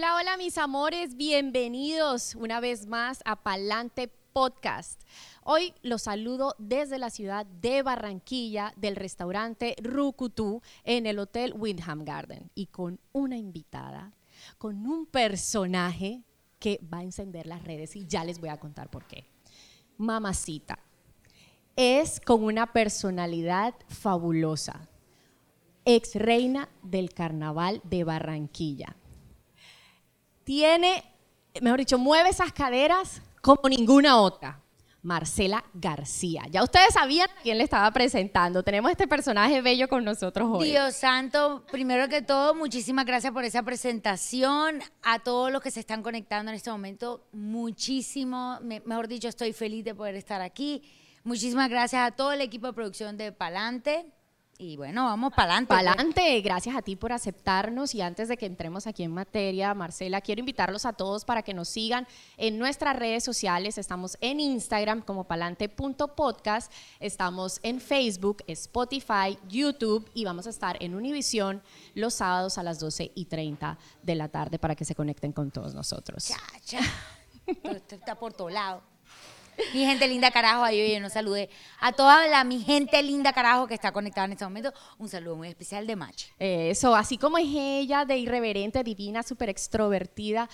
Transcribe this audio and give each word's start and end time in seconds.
Hola, 0.00 0.16
hola 0.16 0.36
mis 0.38 0.56
amores, 0.56 1.14
bienvenidos 1.14 2.34
una 2.34 2.58
vez 2.58 2.86
más 2.86 3.20
a 3.26 3.36
Palante 3.36 4.08
Podcast. 4.32 5.02
Hoy 5.44 5.74
los 5.82 6.04
saludo 6.04 6.54
desde 6.56 6.96
la 6.96 7.10
ciudad 7.10 7.44
de 7.44 7.82
Barranquilla, 7.82 8.72
del 8.78 8.96
restaurante 8.96 9.76
Rucutú, 9.82 10.62
en 10.84 11.04
el 11.04 11.18
Hotel 11.18 11.52
Windham 11.54 12.06
Garden, 12.06 12.50
y 12.54 12.68
con 12.68 12.98
una 13.12 13.36
invitada, 13.36 14.14
con 14.56 14.86
un 14.86 15.04
personaje 15.04 16.24
que 16.58 16.80
va 16.90 17.00
a 17.00 17.04
encender 17.04 17.46
las 17.46 17.62
redes 17.62 17.94
y 17.94 18.06
ya 18.06 18.24
les 18.24 18.40
voy 18.40 18.48
a 18.48 18.58
contar 18.58 18.88
por 18.88 19.06
qué. 19.06 19.26
Mamacita. 19.98 20.78
Es 21.76 22.22
con 22.22 22.42
una 22.42 22.72
personalidad 22.72 23.74
fabulosa, 23.88 24.88
ex 25.84 26.14
reina 26.14 26.70
del 26.82 27.12
carnaval 27.12 27.82
de 27.84 28.04
Barranquilla. 28.04 28.96
Tiene, 30.50 31.04
mejor 31.62 31.78
dicho, 31.78 31.96
mueve 31.96 32.30
esas 32.30 32.52
caderas 32.52 33.22
como 33.40 33.68
ninguna 33.68 34.20
otra. 34.20 34.60
Marcela 35.00 35.62
García. 35.74 36.42
Ya 36.50 36.64
ustedes 36.64 36.92
sabían 36.94 37.28
quién 37.44 37.56
le 37.56 37.62
estaba 37.62 37.88
presentando. 37.92 38.64
Tenemos 38.64 38.90
este 38.90 39.06
personaje 39.06 39.62
bello 39.62 39.86
con 39.86 40.02
nosotros 40.02 40.48
hoy. 40.50 40.70
Dios 40.70 40.96
santo, 40.96 41.64
primero 41.70 42.08
que 42.08 42.20
todo, 42.20 42.56
muchísimas 42.56 43.06
gracias 43.06 43.32
por 43.32 43.44
esa 43.44 43.62
presentación. 43.62 44.80
A 45.04 45.20
todos 45.20 45.52
los 45.52 45.62
que 45.62 45.70
se 45.70 45.78
están 45.78 46.02
conectando 46.02 46.50
en 46.50 46.56
este 46.56 46.72
momento, 46.72 47.28
muchísimo, 47.30 48.58
mejor 48.60 49.06
dicho, 49.06 49.28
estoy 49.28 49.52
feliz 49.52 49.84
de 49.84 49.94
poder 49.94 50.16
estar 50.16 50.40
aquí. 50.40 50.82
Muchísimas 51.22 51.70
gracias 51.70 52.02
a 52.04 52.10
todo 52.10 52.32
el 52.32 52.40
equipo 52.40 52.66
de 52.66 52.72
producción 52.72 53.16
de 53.16 53.30
Palante. 53.30 54.04
Y 54.62 54.76
bueno, 54.76 55.06
vamos 55.06 55.32
para 55.32 55.54
adelante. 55.54 55.68
Para 55.68 55.92
adelante, 55.92 56.40
gracias 56.42 56.76
a 56.76 56.82
ti 56.82 56.94
por 56.94 57.12
aceptarnos. 57.12 57.94
Y 57.94 58.02
antes 58.02 58.28
de 58.28 58.36
que 58.36 58.44
entremos 58.44 58.86
aquí 58.86 59.02
en 59.02 59.10
materia, 59.10 59.72
Marcela, 59.72 60.20
quiero 60.20 60.40
invitarlos 60.40 60.84
a 60.84 60.92
todos 60.92 61.24
para 61.24 61.42
que 61.42 61.54
nos 61.54 61.70
sigan 61.70 62.06
en 62.36 62.58
nuestras 62.58 62.94
redes 62.94 63.24
sociales. 63.24 63.78
Estamos 63.78 64.18
en 64.20 64.38
Instagram 64.38 65.00
como 65.00 65.24
palante.podcast, 65.24 66.70
estamos 67.00 67.58
en 67.62 67.80
Facebook, 67.80 68.44
Spotify, 68.48 69.38
YouTube 69.48 70.10
y 70.12 70.26
vamos 70.26 70.46
a 70.46 70.50
estar 70.50 70.76
en 70.82 70.94
Univisión 70.94 71.62
los 71.94 72.12
sábados 72.12 72.58
a 72.58 72.62
las 72.62 72.78
12 72.80 73.12
y 73.14 73.24
30 73.24 73.78
de 74.02 74.14
la 74.14 74.28
tarde 74.28 74.58
para 74.58 74.76
que 74.76 74.84
se 74.84 74.94
conecten 74.94 75.32
con 75.32 75.50
todos 75.50 75.72
nosotros. 75.72 76.26
Chacha, 76.26 76.80
está 77.88 78.14
por 78.14 78.34
todo 78.34 78.50
lado. 78.50 78.82
Mi 79.74 79.84
gente 79.84 80.08
linda 80.08 80.30
carajo, 80.30 80.64
ahí 80.64 80.92
yo 80.92 81.00
no 81.00 81.10
saludé 81.10 81.50
a 81.80 81.92
toda 81.92 82.26
la 82.26 82.44
mi 82.44 82.60
gente 82.60 83.02
linda 83.02 83.32
carajo 83.32 83.66
que 83.66 83.74
está 83.74 83.92
conectada 83.92 84.26
en 84.26 84.32
este 84.32 84.44
momento. 84.44 84.72
Un 84.98 85.08
saludo 85.08 85.36
muy 85.36 85.48
especial 85.48 85.86
de 85.86 85.96
Match. 85.96 86.26
Eso, 86.38 86.94
así 86.94 87.18
como 87.18 87.38
es 87.38 87.48
ella 87.48 88.04
de 88.04 88.18
irreverente, 88.18 88.82
divina, 88.82 89.22
súper 89.22 89.48
extrovertida, 89.48 90.48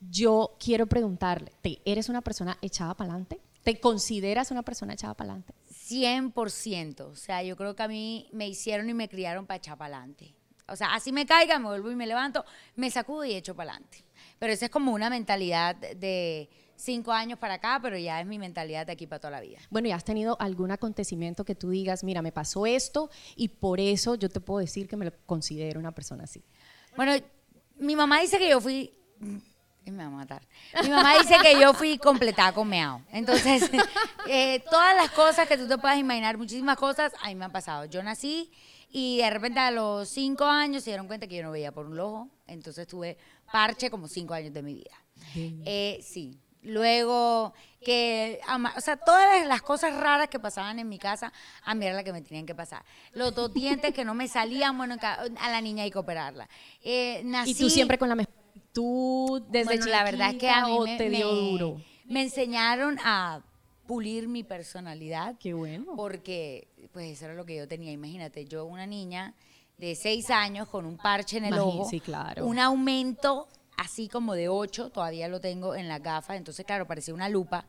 yo 0.00 0.56
quiero 0.58 0.86
preguntarle, 0.86 1.52
¿eres 1.84 2.08
una 2.08 2.22
persona 2.22 2.56
echada 2.62 2.94
para 2.94 3.10
adelante? 3.10 3.40
¿Te 3.64 3.80
consideras 3.80 4.50
una 4.50 4.62
persona 4.62 4.94
echada 4.94 5.14
para 5.14 5.32
adelante? 5.32 5.54
100%. 5.88 7.00
O 7.00 7.16
sea, 7.16 7.42
yo 7.42 7.56
creo 7.56 7.74
que 7.74 7.82
a 7.82 7.88
mí 7.88 8.28
me 8.32 8.48
hicieron 8.48 8.88
y 8.88 8.94
me 8.94 9.08
criaron 9.08 9.46
para 9.46 9.58
echar 9.58 9.76
para 9.76 9.96
adelante. 9.96 10.34
O 10.68 10.76
sea, 10.76 10.94
así 10.94 11.12
me 11.12 11.26
caiga, 11.26 11.58
me 11.58 11.66
vuelvo 11.66 11.90
y 11.90 11.96
me 11.96 12.06
levanto, 12.06 12.44
me 12.76 12.90
sacudo 12.90 13.24
y 13.24 13.34
echo 13.34 13.56
para 13.56 13.72
adelante. 13.72 14.04
Pero 14.38 14.52
esa 14.52 14.66
es 14.66 14.70
como 14.70 14.92
una 14.92 15.10
mentalidad 15.10 15.74
de 15.74 16.48
cinco 16.78 17.12
años 17.12 17.38
para 17.38 17.54
acá, 17.54 17.78
pero 17.82 17.98
ya 17.98 18.20
es 18.20 18.26
mi 18.26 18.38
mentalidad 18.38 18.86
de 18.86 18.92
aquí 18.92 19.06
para 19.06 19.20
toda 19.20 19.32
la 19.32 19.40
vida. 19.40 19.58
Bueno, 19.70 19.88
¿y 19.88 19.92
has 19.92 20.04
tenido 20.04 20.36
algún 20.40 20.70
acontecimiento 20.70 21.44
que 21.44 21.54
tú 21.54 21.70
digas, 21.70 22.04
mira, 22.04 22.22
me 22.22 22.32
pasó 22.32 22.66
esto 22.66 23.10
y 23.36 23.48
por 23.48 23.80
eso 23.80 24.14
yo 24.14 24.28
te 24.28 24.40
puedo 24.40 24.60
decir 24.60 24.88
que 24.88 24.96
me 24.96 25.10
considero 25.26 25.80
una 25.80 25.92
persona 25.92 26.24
así? 26.24 26.42
Bueno, 26.96 27.12
mi 27.76 27.96
mamá 27.96 28.20
dice 28.20 28.38
que 28.38 28.48
yo 28.48 28.60
fui 28.60 28.92
me 29.90 30.04
va 30.04 30.08
a 30.08 30.10
matar. 30.10 30.42
Mi 30.82 30.90
mamá 30.90 31.18
dice 31.18 31.36
que 31.42 31.60
yo 31.60 31.72
fui 31.74 31.98
completada 31.98 32.52
con 32.52 32.68
meao. 32.68 33.02
Entonces, 33.10 33.70
eh, 34.28 34.62
todas 34.70 34.94
las 34.96 35.10
cosas 35.10 35.48
que 35.48 35.56
tú 35.56 35.66
te 35.66 35.78
puedas 35.78 35.98
imaginar, 35.98 36.36
muchísimas 36.36 36.76
cosas, 36.76 37.12
a 37.22 37.28
mí 37.28 37.34
me 37.34 37.44
han 37.44 37.52
pasado. 37.52 37.84
Yo 37.86 38.02
nací 38.02 38.50
y 38.90 39.18
de 39.18 39.30
repente 39.30 39.60
a 39.60 39.70
los 39.70 40.08
cinco 40.08 40.44
años 40.44 40.84
se 40.84 40.90
dieron 40.90 41.06
cuenta 41.06 41.26
que 41.26 41.36
yo 41.36 41.42
no 41.42 41.50
veía 41.50 41.72
por 41.72 41.86
un 41.86 41.98
ojo. 41.98 42.28
Entonces 42.46 42.86
tuve 42.86 43.18
parche 43.52 43.90
como 43.90 44.08
cinco 44.08 44.34
años 44.34 44.52
de 44.52 44.62
mi 44.62 44.74
vida. 44.74 44.96
Eh, 45.34 46.00
sí, 46.02 46.38
Luego, 46.68 47.54
que, 47.82 48.40
o 48.76 48.80
sea, 48.80 48.96
todas 48.96 49.46
las 49.46 49.62
cosas 49.62 49.96
raras 49.96 50.28
que 50.28 50.38
pasaban 50.38 50.78
en 50.78 50.88
mi 50.88 50.98
casa, 50.98 51.32
a 51.64 51.74
mí 51.74 51.86
era 51.86 51.94
la 51.94 52.04
que 52.04 52.12
me 52.12 52.20
tenían 52.20 52.44
que 52.44 52.54
pasar. 52.54 52.84
Los 53.12 53.34
dos 53.34 53.52
dientes 53.52 53.94
que 53.94 54.04
no 54.04 54.14
me 54.14 54.28
salían, 54.28 54.76
bueno, 54.76 54.96
a 55.02 55.50
la 55.50 55.60
niña 55.60 55.84
hay 55.84 55.90
que 55.90 55.98
operarla. 55.98 56.48
Eh, 56.82 57.24
y 57.46 57.54
tú 57.54 57.70
siempre 57.70 57.98
con 57.98 58.08
la 58.08 58.16
tú 58.72 59.44
desde 59.48 59.64
bueno, 59.64 59.86
la 59.86 60.04
verdad 60.04 60.30
es 60.30 60.36
que 60.36 60.50
a 60.50 60.66
mí 60.66 60.78
me, 60.84 60.98
te 60.98 61.08
dio 61.08 61.34
duro. 61.34 61.80
Me 62.04 62.22
enseñaron 62.22 62.98
a 63.02 63.42
pulir 63.86 64.28
mi 64.28 64.44
personalidad. 64.44 65.36
Qué 65.40 65.54
bueno. 65.54 65.94
Porque, 65.96 66.68
pues, 66.92 67.12
eso 67.12 67.24
era 67.24 67.34
lo 67.34 67.46
que 67.46 67.56
yo 67.56 67.66
tenía. 67.66 67.90
Imagínate, 67.90 68.44
yo 68.44 68.66
una 68.66 68.86
niña 68.86 69.34
de 69.78 69.94
seis 69.94 70.30
años 70.30 70.68
con 70.68 70.84
un 70.84 70.98
parche 70.98 71.38
en 71.38 71.46
el 71.46 71.58
ojo, 71.58 71.88
sí, 71.88 72.00
claro. 72.00 72.44
un 72.44 72.58
aumento 72.58 73.48
así 73.78 74.08
como 74.08 74.34
de 74.34 74.48
8, 74.48 74.90
todavía 74.90 75.28
lo 75.28 75.40
tengo 75.40 75.74
en 75.74 75.88
la 75.88 76.00
gafa, 76.00 76.36
entonces 76.36 76.66
claro, 76.66 76.86
parecía 76.86 77.14
una 77.14 77.30
lupa. 77.30 77.64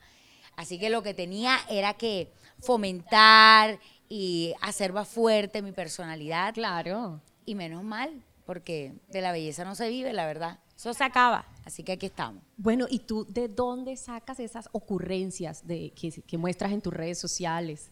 Así 0.57 0.77
que 0.77 0.89
lo 0.89 1.01
que 1.01 1.13
tenía 1.13 1.57
era 1.69 1.93
que 1.93 2.33
fomentar 2.59 3.79
y 4.09 4.53
hacer 4.59 4.91
más 4.91 5.07
fuerte 5.07 5.61
mi 5.61 5.71
personalidad. 5.71 6.53
Claro. 6.53 7.21
Y 7.45 7.55
menos 7.55 7.83
mal, 7.83 8.23
porque 8.45 8.93
de 9.07 9.21
la 9.21 9.31
belleza 9.31 9.63
no 9.63 9.75
se 9.75 9.87
vive, 9.87 10.11
la 10.11 10.25
verdad. 10.25 10.59
Eso 10.75 10.93
se 10.93 11.03
acaba, 11.03 11.45
así 11.63 11.83
que 11.83 11.93
aquí 11.93 12.07
estamos. 12.07 12.43
Bueno, 12.57 12.87
¿y 12.89 12.99
tú 12.99 13.25
de 13.29 13.47
dónde 13.47 13.95
sacas 13.95 14.39
esas 14.39 14.67
ocurrencias 14.71 15.65
de, 15.65 15.91
que, 15.91 16.23
que 16.23 16.37
muestras 16.37 16.71
en 16.71 16.81
tus 16.81 16.93
redes 16.93 17.19
sociales? 17.19 17.91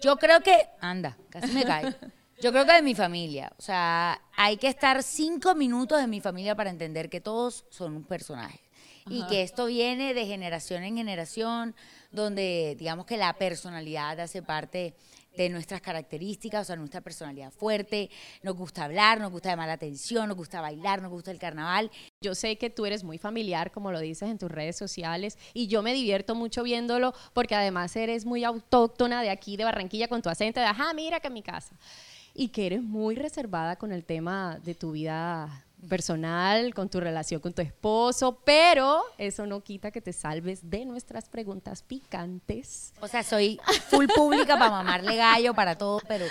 Yo 0.00 0.16
creo 0.16 0.40
que, 0.40 0.68
anda, 0.80 1.16
casi 1.30 1.52
me 1.52 1.64
cae. 1.64 1.94
Yo 2.44 2.52
creo 2.52 2.66
que 2.66 2.74
de 2.74 2.82
mi 2.82 2.94
familia. 2.94 3.50
O 3.56 3.62
sea, 3.62 4.20
hay 4.36 4.58
que 4.58 4.68
estar 4.68 5.02
cinco 5.02 5.54
minutos 5.54 5.98
en 5.98 6.10
mi 6.10 6.20
familia 6.20 6.54
para 6.54 6.68
entender 6.68 7.08
que 7.08 7.22
todos 7.22 7.64
son 7.70 7.96
un 7.96 8.04
personaje. 8.04 8.60
Y 9.08 9.26
que 9.28 9.40
esto 9.40 9.64
viene 9.64 10.12
de 10.12 10.26
generación 10.26 10.82
en 10.82 10.94
generación, 10.94 11.74
donde 12.10 12.76
digamos 12.78 13.06
que 13.06 13.16
la 13.16 13.32
personalidad 13.32 14.20
hace 14.20 14.42
parte 14.42 14.94
de 15.34 15.48
nuestras 15.48 15.80
características, 15.80 16.62
o 16.62 16.64
sea, 16.66 16.76
nuestra 16.76 17.00
personalidad 17.00 17.50
fuerte, 17.50 18.10
nos 18.42 18.54
gusta 18.56 18.84
hablar, 18.84 19.20
nos 19.20 19.30
gusta 19.30 19.48
llamar 19.48 19.68
la 19.68 19.74
atención, 19.74 20.28
nos 20.28 20.36
gusta 20.36 20.60
bailar, 20.60 21.00
nos 21.00 21.10
gusta 21.10 21.30
el 21.30 21.38
carnaval. 21.38 21.90
Yo 22.20 22.34
sé 22.34 22.58
que 22.58 22.68
tú 22.68 22.84
eres 22.84 23.04
muy 23.04 23.16
familiar, 23.16 23.72
como 23.72 23.90
lo 23.90 24.00
dices 24.00 24.28
en 24.28 24.36
tus 24.36 24.50
redes 24.50 24.76
sociales, 24.76 25.38
y 25.54 25.66
yo 25.66 25.82
me 25.82 25.94
divierto 25.94 26.34
mucho 26.34 26.62
viéndolo 26.62 27.14
porque 27.32 27.54
además 27.54 27.96
eres 27.96 28.26
muy 28.26 28.44
autóctona 28.44 29.22
de 29.22 29.30
aquí, 29.30 29.56
de 29.56 29.64
Barranquilla, 29.64 30.08
con 30.08 30.20
tu 30.20 30.28
acento 30.28 30.60
de, 30.60 30.66
ajá, 30.66 30.92
mira 30.92 31.20
que 31.20 31.28
en 31.28 31.34
mi 31.34 31.42
casa 31.42 31.74
y 32.34 32.48
que 32.48 32.66
eres 32.66 32.82
muy 32.82 33.14
reservada 33.14 33.76
con 33.76 33.92
el 33.92 34.04
tema 34.04 34.58
de 34.64 34.74
tu 34.74 34.92
vida 34.92 35.64
personal, 35.88 36.74
con 36.74 36.88
tu 36.88 36.98
relación 36.98 37.40
con 37.40 37.52
tu 37.52 37.62
esposo, 37.62 38.40
pero 38.44 39.02
eso 39.18 39.46
no 39.46 39.62
quita 39.62 39.90
que 39.90 40.00
te 40.00 40.12
salves 40.12 40.70
de 40.70 40.84
nuestras 40.84 41.28
preguntas 41.28 41.82
picantes. 41.82 42.92
O 43.00 43.08
sea, 43.08 43.22
soy 43.22 43.60
full 43.88 44.06
pública 44.14 44.58
para 44.58 44.70
mamarle 44.70 45.16
gallo, 45.16 45.54
para 45.54 45.76
todo, 45.76 46.00
pero 46.08 46.24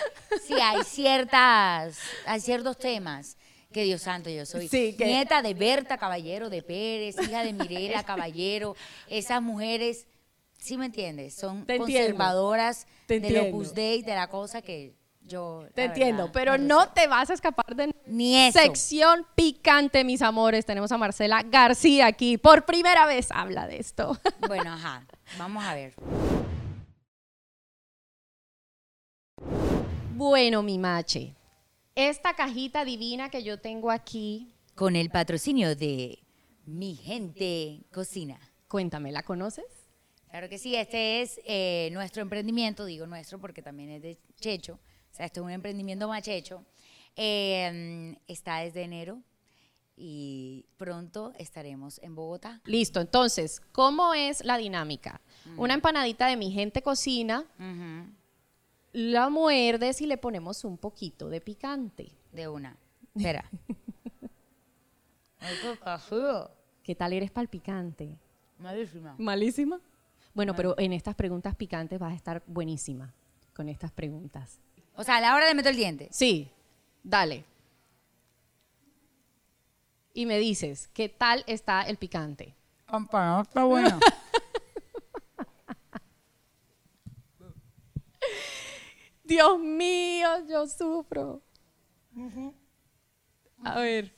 sí 0.46 0.56
hay 0.56 0.84
ciertas, 0.84 2.00
hay 2.26 2.42
ciertos 2.42 2.78
temas 2.78 3.38
que 3.72 3.84
Dios 3.84 4.02
santo, 4.02 4.30
yo 4.30 4.46
soy 4.46 4.70
nieta 5.00 5.42
de 5.42 5.54
Berta 5.54 5.98
Caballero 5.98 6.50
de 6.50 6.62
Pérez, 6.62 7.16
hija 7.22 7.44
de 7.44 7.54
Mirela 7.54 8.04
Caballero, 8.04 8.76
esas 9.08 9.42
mujeres, 9.42 10.06
¿sí 10.60 10.78
me 10.78 10.86
entiendes? 10.86 11.34
Son 11.34 11.66
conservadoras 11.66 12.86
del 13.08 13.48
Opus 13.48 13.74
Dei, 13.74 14.04
de 14.04 14.14
la 14.14 14.28
cosa 14.28 14.62
que 14.62 14.96
yo, 15.26 15.66
te 15.74 15.86
entiendo, 15.86 16.32
pero 16.34 16.58
no 16.58 16.90
te 16.90 17.08
vas 17.08 17.30
a 17.30 17.34
escapar 17.34 17.76
de 17.76 17.96
ni 18.06 18.52
sección 18.52 19.26
picante, 19.36 20.04
mis 20.04 20.22
amores. 20.22 20.66
Tenemos 20.66 20.92
a 20.92 20.98
Marcela 20.98 21.44
García 21.44 22.08
aquí. 22.08 22.38
Por 22.38 22.66
primera 22.66 23.06
vez 23.06 23.30
habla 23.32 23.68
de 23.68 23.78
esto. 23.78 24.18
Bueno, 24.48 24.74
ajá. 24.74 25.08
Vamos 25.38 25.64
a 25.64 25.74
ver. 25.74 25.94
Bueno, 30.12 30.62
mi 30.62 30.78
mache. 30.78 31.34
Esta 31.96 32.36
cajita 32.36 32.84
divina 32.84 33.30
que 33.30 33.44
yo 33.44 33.60
tengo 33.60 33.90
aquí. 33.90 34.54
Con 34.76 34.96
el 34.96 35.10
patrocinio 35.10 35.76
de 35.76 36.20
Mi 36.66 36.96
Gente 36.96 37.86
Cocina. 37.92 38.40
Cuéntame, 38.68 39.12
¿la 39.12 39.24
conoces? 39.24 39.66
Claro 40.30 40.50
que 40.50 40.58
sí, 40.58 40.76
este 40.76 41.22
es 41.22 41.40
eh, 41.46 41.90
nuestro 41.94 42.22
emprendimiento, 42.22 42.86
digo 42.86 43.08
nuestro 43.08 43.40
porque 43.40 43.62
también 43.62 43.92
es 43.92 44.02
de 44.02 44.18
Checho 44.40 44.80
o 45.14 45.16
sea, 45.16 45.28
esto 45.28 45.42
es 45.42 45.46
un 45.46 45.52
emprendimiento 45.52 46.08
machecho. 46.08 46.66
Em, 47.16 48.16
está 48.28 48.62
desde 48.62 48.82
enero 48.82 49.22
y 49.96 50.66
pronto 50.78 51.34
estaremos 51.38 52.00
en 52.00 52.16
Bogotá. 52.16 52.62
Listo, 52.66 53.00
entonces, 53.00 53.62
¿cómo 53.72 54.16
es 54.16 54.44
la 54.44 54.58
dinámica? 54.58 55.22
Una 55.56 55.76
empanadita 55.76 56.26
de 56.26 56.36
mi 56.36 56.52
gente 56.52 56.82
cocina, 56.82 57.46
la 58.92 59.30
muerdes 59.30 60.02
y 60.02 60.08
le 60.08 60.18
ponemos 60.18 60.64
un 60.64 60.80
poquito 60.80 61.30
de 61.30 61.42
picante. 61.42 62.12
De 62.32 62.48
una. 62.48 62.76
Espera. 63.16 63.48
¿Qué 66.82 66.96
tal 66.96 67.14
eres 67.14 67.30
para 67.30 67.44
el 67.44 67.50
picante? 67.50 68.18
Malísima. 68.58 69.14
Malísima. 69.20 69.80
Bueno, 70.34 70.56
pero 70.56 70.74
en 70.80 70.92
estas 70.92 71.14
preguntas 71.14 71.56
picantes 71.56 72.00
vas 72.00 72.14
a 72.14 72.16
estar 72.16 72.42
buenísima 72.48 73.14
con 73.54 73.70
estas 73.70 73.92
preguntas. 73.92 74.60
O 74.96 75.04
sea, 75.04 75.18
a 75.18 75.22
la 75.22 75.36
hora 75.36 75.48
de 75.48 75.56
meter 75.56 75.72
el 75.72 75.78
diente. 75.78 76.08
Sí, 76.12 76.52
dale. 77.04 77.46
Y 80.14 80.26
me 80.26 80.38
dices, 80.38 80.90
¿qué 80.94 81.10
tal 81.10 81.44
está 81.48 81.82
el 81.82 81.98
picante? 81.98 82.56
Campanado 82.86 83.42
está 83.42 83.64
bueno. 83.64 84.00
Dios 89.24 89.60
mío, 89.60 90.30
yo 90.48 90.68
sufro. 90.68 91.42
A 93.64 93.80
ver. 93.80 94.14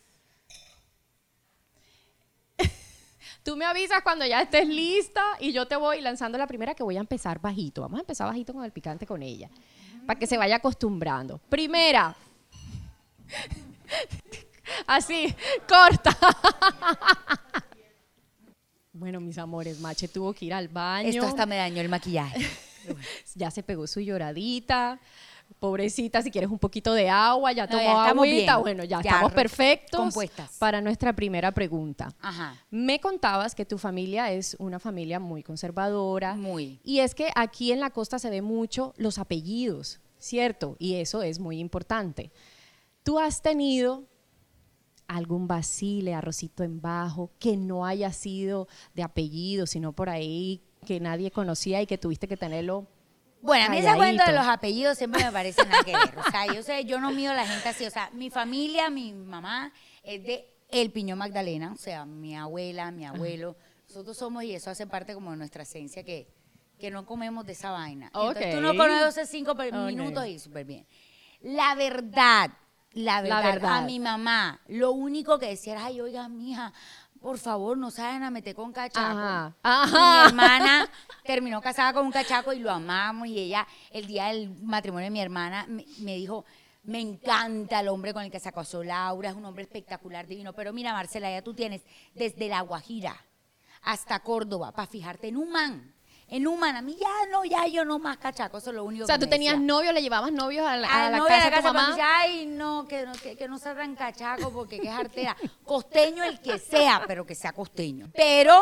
Tú 3.43 3.55
me 3.55 3.63
avisas 3.65 4.01
cuando 4.01 4.25
ya 4.25 4.41
estés 4.41 4.67
lista 4.67 5.23
y 5.39 5.53
yo 5.53 5.67
te 5.67 5.75
voy 5.77 6.01
lanzando 6.01 6.37
la 6.37 6.47
primera 6.47 6.75
que 6.75 6.83
voy 6.83 6.97
a 6.97 6.99
empezar 6.99 7.39
bajito. 7.39 7.81
Vamos 7.81 7.99
a 7.99 8.01
empezar 8.01 8.27
bajito 8.27 8.53
con 8.53 8.65
el 8.65 8.71
picante 8.71 9.05
con 9.05 9.21
ella, 9.21 9.49
para 10.05 10.19
que 10.19 10.27
se 10.27 10.37
vaya 10.37 10.57
acostumbrando. 10.57 11.39
Primera. 11.49 12.15
Así, 14.87 15.33
corta. 15.67 16.17
Bueno, 18.97 19.19
mis 19.19 19.37
amores, 19.37 19.79
Mache 19.81 20.07
tuvo 20.07 20.33
que 20.33 20.45
ir 20.45 20.53
al 20.53 20.69
baño. 20.69 21.09
Esto 21.09 21.25
hasta 21.25 21.45
me 21.45 21.57
dañó 21.57 21.81
el 21.81 21.89
maquillaje. 21.89 22.47
ya 23.35 23.51
se 23.51 23.61
pegó 23.61 23.87
su 23.87 23.99
lloradita. 23.99 24.99
Pobrecita, 25.59 26.21
si 26.21 26.31
quieres 26.31 26.49
un 26.51 26.59
poquito 26.59 26.93
de 26.93 27.09
agua, 27.09 27.51
ya 27.53 27.65
No, 27.65 27.71
tomó 27.71 27.81
ya 27.83 28.09
agüita. 28.09 28.53
bien. 28.55 28.61
Bueno, 28.61 28.83
ya, 28.83 29.01
Ya 29.01 29.09
estamos 29.11 29.31
perfectos 29.33 29.99
compuestas. 29.99 30.57
para 30.59 30.81
nuestra 30.81 31.13
primera 31.13 31.51
pregunta. 31.53 32.13
Ajá. 32.19 32.55
Me 32.69 32.99
contabas 32.99 33.55
que 33.55 33.65
tu 33.65 33.77
familia 33.77 34.31
es 34.31 34.55
una 34.59 34.79
familia 34.79 35.19
muy 35.19 35.43
conservadora. 35.43 36.35
Muy. 36.35 36.79
Y 36.83 36.99
es 36.99 37.15
que 37.15 37.29
aquí 37.35 37.71
en 37.71 37.79
la 37.79 37.89
costa 37.89 38.19
se 38.19 38.29
ve 38.29 38.41
mucho 38.41 38.93
los 38.97 39.17
apellidos, 39.17 39.99
¿cierto? 40.19 40.75
Y 40.77 40.95
eso 40.95 41.23
es 41.23 41.39
muy 41.39 41.59
importante. 41.59 42.31
¿Tú 43.03 43.17
has 43.17 43.41
tenido 43.41 44.03
algún 45.07 45.47
basile, 45.47 46.13
arrocito 46.13 46.63
en 46.63 46.81
bajo, 46.81 47.31
que 47.39 47.55
no 47.57 47.85
haya 47.85 48.11
sido 48.11 48.67
de 48.93 49.03
apellido, 49.03 49.67
sino 49.67 49.93
por 49.93 50.09
ahí 50.09 50.61
que 50.85 50.99
nadie 50.99 51.31
conocía 51.31 51.81
y 51.81 51.85
que 51.87 51.97
tuviste 51.97 52.27
que 52.27 52.37
tenerlo? 52.37 52.87
Bueno, 53.45 53.65
a 53.65 53.69
mí 53.69 53.77
ese 53.77 53.95
cuento 53.95 54.23
de 54.25 54.33
los 54.33 54.45
apellidos 54.47 54.97
siempre 54.97 55.23
me 55.23 55.31
parece 55.31 55.63
nada 55.65 55.83
que 55.83 55.93
ver. 55.93 56.17
O 56.17 56.31
sea, 56.31 56.45
yo 56.53 56.63
sé, 56.63 56.85
yo 56.85 56.99
no 56.99 57.11
mido 57.11 57.31
a 57.31 57.35
la 57.35 57.45
gente 57.47 57.69
así. 57.69 57.85
O 57.85 57.91
sea, 57.91 58.09
mi 58.13 58.29
familia, 58.29 58.89
mi 58.89 59.13
mamá 59.13 59.71
es 60.03 60.23
de 60.23 60.49
El 60.69 60.91
Piñón 60.91 61.19
Magdalena. 61.19 61.71
O 61.73 61.77
sea, 61.77 62.05
mi 62.05 62.35
abuela, 62.35 62.91
mi 62.91 63.05
abuelo. 63.05 63.55
Nosotros 63.87 64.17
somos, 64.17 64.43
y 64.43 64.53
eso 64.55 64.69
hace 64.71 64.87
parte 64.87 65.13
como 65.13 65.31
de 65.31 65.37
nuestra 65.37 65.63
esencia, 65.63 66.03
que, 66.03 66.27
que 66.79 66.89
no 66.91 67.05
comemos 67.05 67.45
de 67.45 67.53
esa 67.53 67.71
vaina. 67.71 68.11
Y 68.13 68.17
Entonces 68.17 68.55
tú 68.55 68.61
no 68.61 68.75
conoces 68.75 69.29
cinco 69.29 69.55
per- 69.55 69.73
Ok. 69.73 69.85
minutos 69.87 70.25
y 70.27 70.39
súper 70.39 70.65
bien. 70.65 70.87
La 71.41 71.75
verdad, 71.75 72.49
la 72.93 73.21
verdad, 73.21 73.43
verdad. 73.43 73.77
a 73.77 73.81
mi 73.81 73.99
mamá, 73.99 74.59
lo 74.67 74.91
único 74.91 75.37
que 75.37 75.47
decía 75.47 75.73
era, 75.73 75.85
ay, 75.85 76.01
oiga, 76.01 76.27
mija, 76.29 76.73
por 77.25 77.39
favor, 77.39 77.75
no 77.75 77.89
vayan 77.89 78.21
a 78.21 78.29
meter 78.29 78.53
con 78.53 78.71
cachaco. 78.71 78.99
Ajá, 78.99 79.55
Y 79.55 79.59
ajá. 79.63 80.21
Mi 80.25 80.29
hermana 80.29 80.89
terminó 81.25 81.59
casada 81.59 81.91
con 81.91 82.05
un 82.05 82.11
cachaco 82.11 82.53
y 82.53 82.59
lo 82.59 82.69
amamos 82.69 83.27
y 83.27 83.39
ella, 83.39 83.65
el 83.89 84.05
día 84.05 84.27
del 84.27 84.51
matrimonio 84.61 85.05
de 85.05 85.09
mi 85.09 85.21
hermana, 85.21 85.65
me, 85.67 85.87
me 86.01 86.17
dijo, 86.17 86.45
me 86.83 86.99
encanta 86.99 87.79
el 87.79 87.87
hombre 87.87 88.13
con 88.13 88.21
el 88.21 88.29
que 88.29 88.39
se 88.39 88.51
casó 88.51 88.83
Laura, 88.83 89.31
es 89.31 89.35
un 89.35 89.43
hombre 89.43 89.63
espectacular, 89.63 90.27
divino, 90.27 90.53
pero 90.53 90.71
mira, 90.71 90.93
Marcela, 90.93 91.31
ya 91.31 91.41
tú 91.41 91.55
tienes 91.55 91.81
desde 92.13 92.47
La 92.47 92.61
Guajira 92.61 93.15
hasta 93.81 94.19
Córdoba 94.19 94.71
para 94.71 94.87
fijarte 94.87 95.27
en 95.27 95.37
un 95.37 95.51
man. 95.51 95.94
En 96.27 96.47
un 96.47 96.59
man, 96.59 96.75
a 96.75 96.81
mí 96.81 96.97
ya 96.99 97.07
no, 97.31 97.45
ya 97.45 97.67
yo 97.67 97.85
no 97.85 97.99
más 97.99 98.17
cachaco, 98.17 98.57
eso 98.57 98.71
es 98.71 98.75
lo 98.75 98.83
único 98.83 99.03
O 99.03 99.07
sea, 99.07 99.15
que 99.15 99.19
tú 99.19 99.25
me 99.27 99.31
tenías 99.31 99.53
decía. 99.53 99.67
novio, 99.67 99.91
le 99.91 100.01
llevabas 100.01 100.31
novios 100.31 100.65
a 100.67 100.75
la, 100.75 100.87
a 100.87 101.05
Al 101.05 101.11
la 101.11 101.17
novio 101.19 101.35
de 101.35 101.41
casa 101.41 101.55
de 101.55 101.57
tu 101.57 101.63
mamá. 101.73 101.87
dice, 101.89 102.01
ay, 102.01 102.45
no, 102.47 102.87
que 102.87 103.05
no, 103.05 103.13
que, 103.13 103.35
que 103.37 103.47
no 103.47 103.59
sea 103.59 103.75
tan 103.75 103.95
cachaco 103.95 104.51
porque 104.51 104.79
que 104.79 104.87
es 104.87 104.93
artera. 104.93 105.37
Costeño 105.63 106.23
el 106.23 106.39
que 106.41 106.57
sea, 106.57 107.03
pero 107.07 107.25
que 107.27 107.35
sea 107.35 107.53
costeño. 107.53 108.09
Pero 108.15 108.59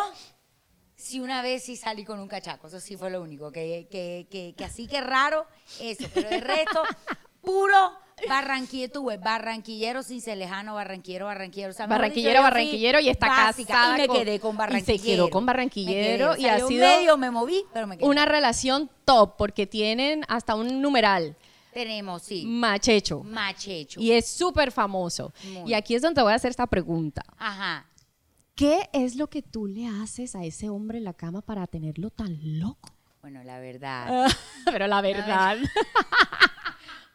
si 0.96 1.20
una 1.22 1.42
vez 1.42 1.64
sí 1.64 1.78
salí 1.78 2.04
con 2.04 2.20
un 2.20 2.28
cachaco, 2.28 2.68
eso 2.68 2.80
sí 2.82 2.98
fue 2.98 3.10
lo 3.10 3.22
único, 3.22 3.52
que, 3.52 3.88
que, 3.90 4.28
que, 4.30 4.54
que 4.58 4.66
así 4.66 4.86
que 4.88 5.00
raro, 5.02 5.46
eso. 5.80 6.06
Pero 6.14 6.30
de 6.30 6.42
resto, 6.42 6.84
puro 7.42 7.94
barranquillero, 8.30 8.92
tuve 8.94 9.18
barranquillero 9.18 10.04
sin 10.04 10.22
ser 10.22 10.38
lejano, 10.38 10.76
barranquillero, 10.76 11.26
barranquillero. 11.26 11.72
O 11.72 11.74
sea, 11.74 11.88
mejor 11.88 12.02
dicho, 12.04 12.10
Barranquillero, 12.12 12.42
barranquillero 12.42 13.00
y 13.00 13.10
está 13.10 13.28
básica, 13.28 13.74
casada 13.74 14.06
Y 14.06 14.08
me 14.08 14.14
quedé 14.20 14.40
con 14.40 14.52
y 14.52 14.54
se 14.54 14.58
barranquillero. 14.58 15.02
quedó 15.04 15.30
con 15.30 15.46
barranquillero 15.46 16.32
quedé, 16.36 16.42
y 16.42 16.46
ha 16.46 16.60
sido 16.60 16.88
medio 16.88 17.18
me 17.18 17.32
moví, 17.32 17.64
pero 17.74 17.88
me 17.88 17.98
quedé. 17.98 18.08
Una 18.08 18.26
relación 18.26 18.90
top, 19.06 19.36
porque 19.38 19.68
tienen 19.68 20.24
hasta 20.28 20.56
un 20.56 20.82
numeral, 20.82 21.36
Tenemos, 21.74 22.22
sí, 22.22 22.46
machecho. 22.46 23.24
machecho. 23.24 24.00
Y 24.00 24.12
es 24.12 24.28
súper 24.28 24.72
famoso. 24.72 25.34
Muy. 25.52 25.72
Y 25.72 25.74
aquí 25.74 25.96
es 25.96 26.02
donde 26.02 26.22
voy 26.22 26.32
a 26.32 26.36
hacer 26.36 26.52
esta 26.52 26.68
pregunta. 26.68 27.24
Ajá. 27.38 27.88
¿Qué 28.56 28.88
es 28.94 29.16
lo 29.16 29.28
que 29.32 29.42
tú 29.42 29.66
le 29.66 29.88
haces 29.88 30.36
a 30.36 30.44
ese 30.44 30.70
hombre 30.70 31.00
en 31.00 31.06
la 31.06 31.14
cama 31.14 31.42
para 31.42 31.66
tenerlo 31.66 32.12
tan 32.12 32.38
loco? 32.60 32.92
Bueno, 33.22 33.44
la 33.44 33.58
verdad. 33.60 34.28
Pero 34.66 34.86
la 34.86 35.02
verdad. 35.02 35.58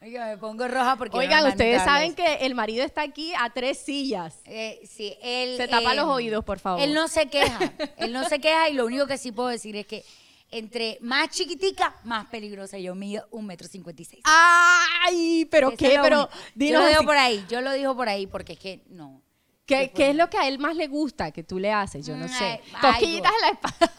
Oiga, 0.00 0.26
me 0.26 0.38
pongo 0.38 0.68
roja 0.68 0.96
porque. 0.96 1.16
Oigan, 1.16 1.42
no, 1.42 1.48
ustedes 1.50 1.82
saben 1.82 2.14
que 2.14 2.34
el 2.46 2.54
marido 2.54 2.84
está 2.84 3.02
aquí 3.02 3.32
a 3.36 3.50
tres 3.50 3.78
sillas. 3.78 4.36
Eh, 4.44 4.80
sí, 4.88 5.16
él. 5.22 5.56
Se 5.56 5.66
tapa 5.66 5.92
eh, 5.92 5.96
los 5.96 6.06
oídos, 6.06 6.44
por 6.44 6.60
favor. 6.60 6.80
Él 6.80 6.94
no 6.94 7.08
se 7.08 7.26
queja. 7.26 7.58
él 7.98 8.12
no 8.12 8.24
se 8.28 8.38
queja 8.40 8.68
y 8.68 8.74
lo 8.74 8.86
único 8.86 9.06
que 9.06 9.18
sí 9.18 9.32
puedo 9.32 9.48
decir 9.48 9.74
es 9.76 9.86
que 9.86 10.04
entre 10.50 10.98
más 11.00 11.30
chiquitica, 11.30 11.96
más 12.04 12.26
peligrosa. 12.26 12.78
Yo 12.78 12.94
mido 12.94 13.26
un 13.32 13.46
metro 13.46 13.66
cincuenta 13.66 14.00
y 14.00 14.04
seis. 14.04 14.22
¡Ay! 14.24 15.46
¿Pero 15.50 15.70
qué? 15.76 15.98
Pero 16.00 16.28
yo 16.54 16.78
lo 16.80 16.86
digo 16.86 17.02
por 17.02 17.16
ahí, 17.16 17.44
yo 17.48 17.60
lo 17.60 17.72
digo 17.72 17.96
por 17.96 18.08
ahí 18.08 18.26
porque 18.28 18.52
es 18.52 18.58
que 18.58 18.84
no. 18.90 19.20
¿qué, 19.66 19.90
es 19.94 20.14
lo 20.16 20.30
que 20.30 20.38
a 20.38 20.48
él 20.48 20.58
más 20.58 20.76
le 20.76 20.86
gusta 20.86 21.30
que 21.32 21.42
tú 21.42 21.58
le 21.58 21.72
haces? 21.72 22.06
Yo 22.06 22.16
no 22.16 22.24
Mm, 22.26 22.28
sé. 22.28 22.60
ay, 22.74 22.80
Cosquillitas 22.80 23.32
en 23.34 23.40
la 23.42 23.48
espalda. 23.48 23.94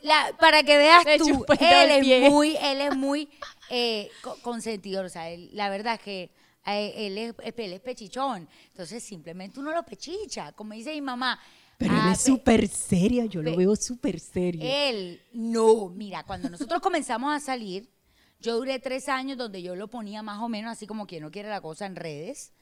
La- 0.00 0.32
para 0.40 0.62
que 0.64 0.76
veas 0.78 1.04
Le 1.04 1.18
tú, 1.18 1.44
él 1.60 1.90
es 1.90 2.30
muy, 2.30 2.56
él 2.56 2.80
es 2.80 2.96
muy 2.96 3.28
eh, 3.74 4.10
co- 4.22 4.36
consentidor. 4.42 5.04
O 5.04 5.08
sea, 5.08 5.30
él- 5.30 5.50
la 5.54 5.68
verdad 5.70 5.94
es 5.94 6.00
que 6.00 6.30
eh, 6.66 7.06
él 7.06 7.18
es, 7.18 7.34
él 7.56 7.72
es 7.72 7.80
pechichón. 7.80 8.48
Entonces 8.68 9.02
simplemente 9.02 9.58
uno 9.58 9.72
lo 9.72 9.82
pechicha. 9.84 10.52
Como 10.52 10.74
dice 10.74 10.92
mi 10.92 11.00
mamá. 11.00 11.40
Pero 11.78 11.92
él 11.94 12.00
ah, 12.02 12.12
es 12.12 12.18
pe- 12.22 12.30
súper 12.30 12.68
serio, 12.68 13.24
yo 13.24 13.42
lo 13.42 13.56
veo 13.56 13.74
súper 13.74 14.20
serio. 14.20 14.60
Él, 14.62 15.20
no, 15.32 15.88
mira, 15.88 16.22
cuando 16.24 16.48
nosotros 16.50 16.80
comenzamos 16.82 17.34
a 17.34 17.40
salir, 17.40 17.90
yo 18.38 18.56
duré 18.56 18.78
tres 18.78 19.08
años 19.08 19.36
donde 19.38 19.62
yo 19.62 19.74
lo 19.74 19.88
ponía 19.88 20.22
más 20.22 20.40
o 20.42 20.48
menos 20.48 20.70
así 20.72 20.86
como 20.86 21.06
quien 21.06 21.22
no 21.22 21.30
quiere 21.30 21.48
la 21.48 21.60
cosa 21.60 21.86
en 21.86 21.96
redes, 21.96 22.52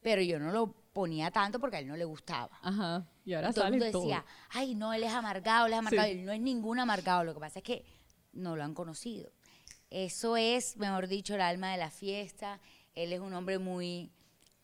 pero 0.00 0.20
yo 0.22 0.38
no 0.38 0.52
lo 0.52 0.74
ponía 0.92 1.30
tanto 1.30 1.58
porque 1.58 1.76
a 1.76 1.80
él 1.80 1.88
no 1.88 1.96
le 1.96 2.04
gustaba. 2.04 2.56
Ajá. 2.62 3.08
Y 3.24 3.34
ahora 3.34 3.48
Todo 3.52 3.62
el 3.64 3.66
sale 3.66 3.76
mundo 3.78 3.90
todo. 3.92 4.02
decía, 4.02 4.24
ay, 4.50 4.74
no, 4.76 4.92
él 4.92 5.02
es 5.02 5.12
amargado, 5.12 5.66
él 5.66 5.72
es 5.72 5.78
amargado. 5.80 6.06
Sí. 6.08 6.18
Él 6.18 6.24
no 6.24 6.32
es 6.32 6.40
ningún 6.40 6.78
amargado, 6.78 7.24
lo 7.24 7.34
que 7.34 7.40
pasa 7.40 7.58
es 7.60 7.64
que 7.64 7.84
no 8.32 8.54
lo 8.54 8.62
han 8.62 8.74
conocido. 8.74 9.32
Eso 9.90 10.36
es, 10.36 10.76
mejor 10.76 11.08
dicho, 11.08 11.34
el 11.34 11.40
alma 11.40 11.70
de 11.72 11.78
la 11.78 11.90
fiesta. 11.90 12.60
Él 12.94 13.12
es 13.12 13.20
un 13.20 13.32
hombre 13.34 13.58
muy 13.58 14.10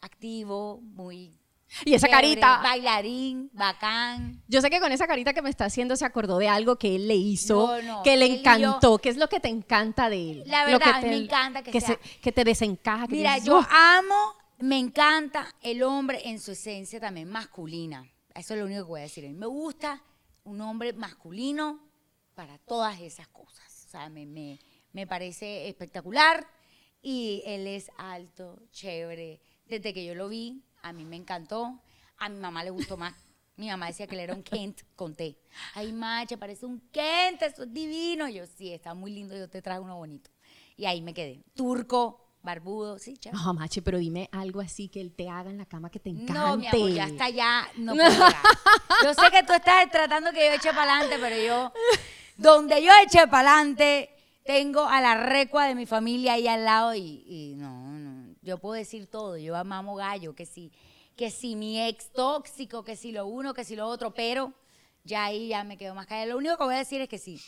activo, 0.01 0.81
muy... 0.83 1.33
Y 1.85 1.95
esa 1.95 2.07
chévere, 2.07 2.29
carita. 2.41 2.61
Bailarín, 2.63 3.51
bacán. 3.53 4.43
Yo 4.47 4.61
sé 4.61 4.71
que 4.71 4.79
con 4.81 4.93
esa 4.93 5.07
carita 5.07 5.33
que 5.33 5.43
me 5.43 5.51
está 5.51 5.65
haciendo 5.65 5.97
se 5.97 6.05
acordó 6.05 6.39
de 6.39 6.47
algo 6.49 6.77
que 6.77 6.95
él 6.95 7.09
le 7.09 7.17
hizo, 7.17 7.67
No, 7.67 7.83
no, 7.83 8.03
que 8.03 8.17
le 8.17 8.27
encantó. 8.27 8.99
¿Qué 8.99 9.09
es 9.09 9.17
lo 9.17 9.29
que 9.29 9.41
te 9.41 9.49
encanta 9.49 10.09
de 10.11 10.31
él? 10.31 10.43
La 10.47 10.67
Lo 10.71 10.79
verdad, 10.79 11.01
te- 11.01 11.09
me 11.09 11.17
encanta 11.17 11.63
que 11.63 11.81
sea- 11.81 11.89
se- 12.01 12.21
que 12.21 12.31
te 12.33 12.45
desencaja. 12.45 13.07
Que 13.09 13.17
Mira, 13.17 13.39
yo 13.39 13.59
amo, 13.71 14.35
me 14.59 14.79
encanta 14.79 15.53
el 15.63 15.83
hombre 15.83 16.21
en 16.29 16.39
su 16.39 16.53
esencia 16.53 17.01
también 17.01 17.29
masculina. 17.29 18.07
Eso 18.35 18.55
es 18.55 18.61
lo 18.61 18.67
único 18.67 18.83
que 18.83 18.89
voy 18.89 19.01
a 19.01 19.05
decir. 19.05 19.29
Me 19.31 19.47
gusta 19.47 20.01
un 20.45 20.61
hombre 20.61 20.93
masculino 20.93 21.81
para 22.35 22.59
todas 22.59 23.01
esas 23.01 23.27
cosas. 23.29 23.85
O 23.87 23.91
sea, 23.91 24.09
me, 24.11 24.27
me, 24.27 24.61
me 24.95 25.07
parece 25.07 25.69
espectacular. 25.69 26.47
Y 27.03 27.43
él 27.45 27.67
es 27.67 27.91
alto, 27.99 28.63
chévere. 28.71 29.43
Desde 29.67 29.93
que 29.93 30.07
yo 30.07 30.15
lo 30.15 30.31
vi, 30.31 30.65
a 30.81 30.95
mí 30.95 31.05
me 31.05 31.17
encantó. 31.17 31.83
A 32.17 32.31
mi 32.31 32.39
mamá 32.39 32.65
le 32.65 32.71
gustó 32.71 32.97
más. 32.97 33.15
Mi 33.57 33.69
mamá 33.69 33.87
decía 33.87 34.09
que 34.09 34.17
él 34.17 34.23
era 34.23 34.35
un 34.35 34.43
Kent 34.43 34.81
con 34.97 35.15
T. 35.15 35.39
Ay, 35.75 35.93
macha, 35.93 36.37
parece 36.37 36.67
un 36.67 36.81
Kent, 36.91 37.41
eso 37.43 37.63
es 37.63 37.73
divino. 37.73 38.29
Yo, 38.29 38.47
sí, 38.47 38.73
está 38.73 38.95
muy 38.95 39.13
lindo, 39.13 39.37
yo 39.37 39.49
te 39.49 39.63
traje 39.63 39.79
uno 39.79 39.97
bonito. 39.97 40.29
Y 40.77 40.87
ahí 40.87 41.01
me 41.01 41.15
quedé. 41.15 41.45
Turco, 41.55 42.33
barbudo, 42.43 42.99
sí, 42.99 43.17
chévere. 43.17 43.41
No, 43.41 43.55
mache, 43.55 43.81
pero 43.81 43.99
dime 43.99 44.29
algo 44.33 44.61
así 44.61 44.89
que 44.89 45.01
él 45.01 45.15
te 45.15 45.29
haga 45.29 45.51
en 45.51 45.59
la 45.59 45.67
cama 45.67 45.89
que 45.89 46.01
te 46.01 46.11
encante. 46.11 46.33
No, 46.33 46.57
mi 46.57 46.67
amor, 46.67 46.91
ya 46.91 47.05
está 47.05 47.29
ya, 47.31 47.69
no 47.77 47.93
puedo 47.95 48.11
llegar. 48.11 48.35
Yo 49.05 49.15
sé 49.15 49.31
que 49.31 49.45
tú 49.45 49.53
estás 49.53 49.89
tratando 49.89 50.33
que 50.33 50.47
yo 50.47 50.53
eche 50.53 50.71
para 50.71 50.97
adelante, 50.97 51.19
pero 51.21 51.37
yo, 51.41 51.73
donde 52.37 52.83
yo 52.83 52.91
eche 53.05 53.29
para 53.29 53.53
adelante, 53.53 54.14
tengo 54.45 54.87
a 54.87 55.01
la 55.01 55.15
recua 55.17 55.67
de 55.67 55.75
mi 55.75 55.87
familia 55.87 56.35
ahí 56.35 56.47
al 56.47 56.65
lado 56.65 56.95
y, 56.95 57.25
y 57.27 57.55
no, 57.57 57.93
no, 57.93 58.35
yo 58.43 58.59
puedo 58.59 58.75
decir 58.75 59.07
todo, 59.07 59.37
yo 59.39 59.57
amamo 59.57 59.97
gallo, 59.97 60.35
que 60.35 60.47
si, 60.47 60.71
que 61.17 61.31
si 61.31 61.57
mi 61.57 61.81
ex 61.81 62.13
tóxico, 62.13 62.85
que 62.85 62.95
si 62.95 63.11
lo 63.11 63.27
uno, 63.27 63.55
que 63.55 63.65
si 63.65 63.75
lo 63.75 63.87
otro, 63.89 64.13
pero 64.13 64.53
ya 65.03 65.25
ahí 65.25 65.49
ya 65.49 65.65
me 65.65 65.77
quedo 65.77 65.95
más 65.95 66.07
callada. 66.07 66.27
Lo 66.27 66.37
único 66.37 66.57
que 66.57 66.65
voy 66.65 66.75
a 66.75 66.79
decir 66.79 67.01
es 67.01 67.09
que 67.09 67.19
sí, 67.19 67.41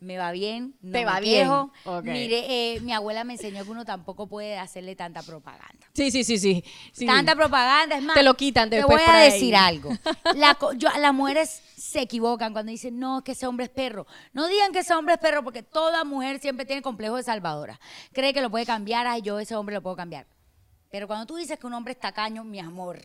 me 0.00 0.16
va 0.18 0.32
bien, 0.32 0.74
no 0.80 0.92
Te 0.92 0.98
me 1.00 1.04
va 1.04 1.20
bien, 1.20 1.42
quejo. 1.44 1.70
ok. 1.84 2.04
Mire, 2.04 2.44
eh, 2.76 2.80
mi 2.80 2.92
abuela 2.92 3.22
me 3.24 3.34
enseñó 3.34 3.64
que 3.64 3.70
uno 3.70 3.84
tampoco 3.84 4.26
puede 4.26 4.58
hacerle 4.58 4.96
tanta 4.96 5.22
propaganda. 5.22 5.86
Sí, 5.92 6.10
sí, 6.10 6.24
sí, 6.24 6.38
sí. 6.38 6.64
sí. 6.92 7.06
Tanta 7.06 7.34
propaganda, 7.36 7.96
es 7.96 8.02
más. 8.02 8.14
Te 8.16 8.22
lo 8.22 8.34
quitan 8.34 8.70
Te 8.70 8.76
después 8.76 8.98
voy 8.98 9.04
por 9.06 9.14
a 9.14 9.18
ahí. 9.20 9.30
decir 9.32 9.54
algo. 9.56 9.90
La 10.36 10.56
yo- 10.76 10.88
las 10.98 11.12
mujeres 11.14 11.62
se 11.76 12.00
equivocan 12.00 12.52
cuando 12.52 12.70
dicen, 12.70 12.98
no, 12.98 13.18
es 13.18 13.24
que 13.24 13.32
ese 13.32 13.46
hombre 13.46 13.64
es 13.66 13.70
perro. 13.70 14.06
No 14.32 14.46
digan 14.48 14.72
que 14.72 14.80
ese 14.80 14.94
hombre 14.94 15.14
es 15.14 15.20
perro 15.20 15.44
porque 15.44 15.62
toda 15.62 16.04
mujer 16.04 16.40
siempre 16.40 16.64
tiene 16.64 16.82
complejo 16.82 17.16
de 17.16 17.22
salvadora. 17.22 17.78
Cree 18.12 18.32
que 18.32 18.40
lo 18.40 18.50
puede 18.50 18.66
cambiar, 18.66 19.06
ay, 19.06 19.22
yo 19.22 19.38
ese 19.38 19.54
hombre 19.56 19.74
lo 19.74 19.82
puedo 19.82 19.96
cambiar. 19.96 20.26
Pero 20.90 21.06
cuando 21.06 21.26
tú 21.26 21.36
dices 21.36 21.58
que 21.58 21.66
un 21.66 21.74
hombre 21.74 21.92
es 21.92 22.00
tacaño, 22.00 22.42
mi 22.42 22.58
amor, 22.58 23.00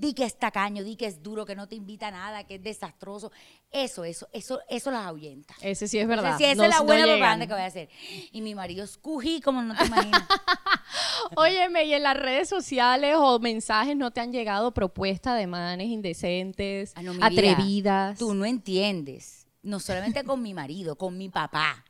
di 0.00 0.14
que 0.14 0.24
es 0.24 0.38
tacaño, 0.38 0.82
di 0.82 0.96
que 0.96 1.04
es 1.06 1.22
duro, 1.22 1.44
que 1.44 1.54
no 1.54 1.68
te 1.68 1.74
invita 1.74 2.08
a 2.08 2.10
nada, 2.10 2.44
que 2.44 2.54
es 2.54 2.62
desastroso. 2.62 3.30
Eso, 3.70 4.02
eso, 4.04 4.26
eso, 4.32 4.58
eso 4.68 4.90
las 4.90 5.04
ahuyenta. 5.04 5.54
Ese 5.60 5.86
sí 5.88 5.98
es 5.98 6.08
verdad. 6.08 6.32
Entonces, 6.40 6.46
sí, 6.46 6.52
esa 6.52 6.56
No- 6.56 6.64
es 6.64 6.70
la 6.70 6.78
no 6.78 6.84
buena 6.84 7.02
llegan. 7.04 7.18
propaganda 7.18 7.46
que 7.46 7.52
voy 7.52 7.62
a 7.62 7.66
hacer. 7.66 7.88
Y 8.32 8.40
mi 8.40 8.54
marido 8.54 8.82
es 8.84 8.96
cují, 8.96 9.40
como 9.42 9.60
no 9.62 9.76
te 9.76 9.84
imaginas. 9.84 10.26
Óyeme, 11.36 11.84
¿y 11.84 11.92
en 11.94 12.02
las 12.02 12.16
redes 12.16 12.48
sociales 12.48 13.14
o 13.18 13.38
mensajes 13.38 13.96
no 13.96 14.10
te 14.10 14.20
han 14.20 14.32
llegado 14.32 14.72
propuestas 14.72 15.36
de 15.38 15.46
manes 15.46 15.88
indecentes, 15.88 16.92
Ah, 16.96 17.02
no, 17.02 17.12
vida, 17.12 17.26
atrevidas? 17.26 18.18
Tú 18.18 18.32
no 18.34 18.44
entiendes. 18.46 19.46
No 19.62 19.78
solamente 19.80 20.24
con 20.24 20.40
mi 20.40 20.54
marido, 20.54 20.96
con 20.96 21.18
mi 21.18 21.28
papá. 21.28 21.84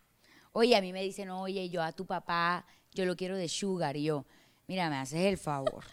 Oye, 0.52 0.74
a 0.74 0.80
mí 0.80 0.92
me 0.92 1.02
dicen, 1.04 1.30
oye, 1.30 1.68
yo 1.70 1.80
a 1.82 1.92
tu 1.92 2.04
papá, 2.06 2.66
yo 2.92 3.04
lo 3.04 3.14
quiero 3.14 3.36
de 3.36 3.48
sugar. 3.48 3.96
Y 3.96 4.02
yo, 4.02 4.26
mira, 4.66 4.90
me 4.90 4.96
haces 4.96 5.20
el 5.26 5.38
favor. 5.38 5.84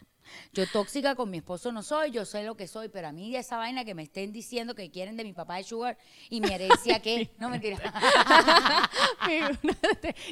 Yo 0.53 0.65
tóxica 0.71 1.15
con 1.15 1.29
mi 1.29 1.37
esposo 1.37 1.71
no 1.71 1.83
soy, 1.83 2.11
yo 2.11 2.25
sé 2.25 2.43
lo 2.43 2.55
que 2.55 2.67
soy, 2.67 2.89
pero 2.89 3.07
a 3.07 3.11
mí 3.11 3.31
de 3.31 3.39
esa 3.39 3.57
vaina 3.57 3.85
que 3.85 3.93
me 3.93 4.03
estén 4.03 4.31
diciendo 4.31 4.75
que 4.75 4.89
quieren 4.89 5.17
de 5.17 5.23
mi 5.23 5.33
papá 5.33 5.57
de 5.57 5.63
sugar 5.63 5.97
y 6.29 6.41
mi 6.41 6.53
herencia, 6.53 6.99
¿qué? 6.99 7.29
No, 7.39 7.49
mentira. 7.49 7.77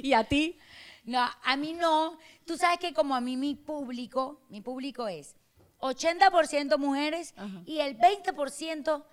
¿Y 0.02 0.14
a 0.14 0.24
ti? 0.24 0.58
No, 1.06 1.28
a 1.44 1.58
mí 1.58 1.74
no. 1.74 2.18
Tú 2.46 2.58
sabes 2.58 2.80
que 2.80 2.94
como 2.94 3.16
a 3.16 3.22
mí 3.22 3.38
mi 3.38 3.56
público, 3.56 4.42
mi 4.50 4.62
público 4.62 5.08
es 5.08 5.36
80% 5.80 6.78
mujeres 6.78 7.34
y 7.66 7.80
el 7.80 7.98
20%, 7.98 9.04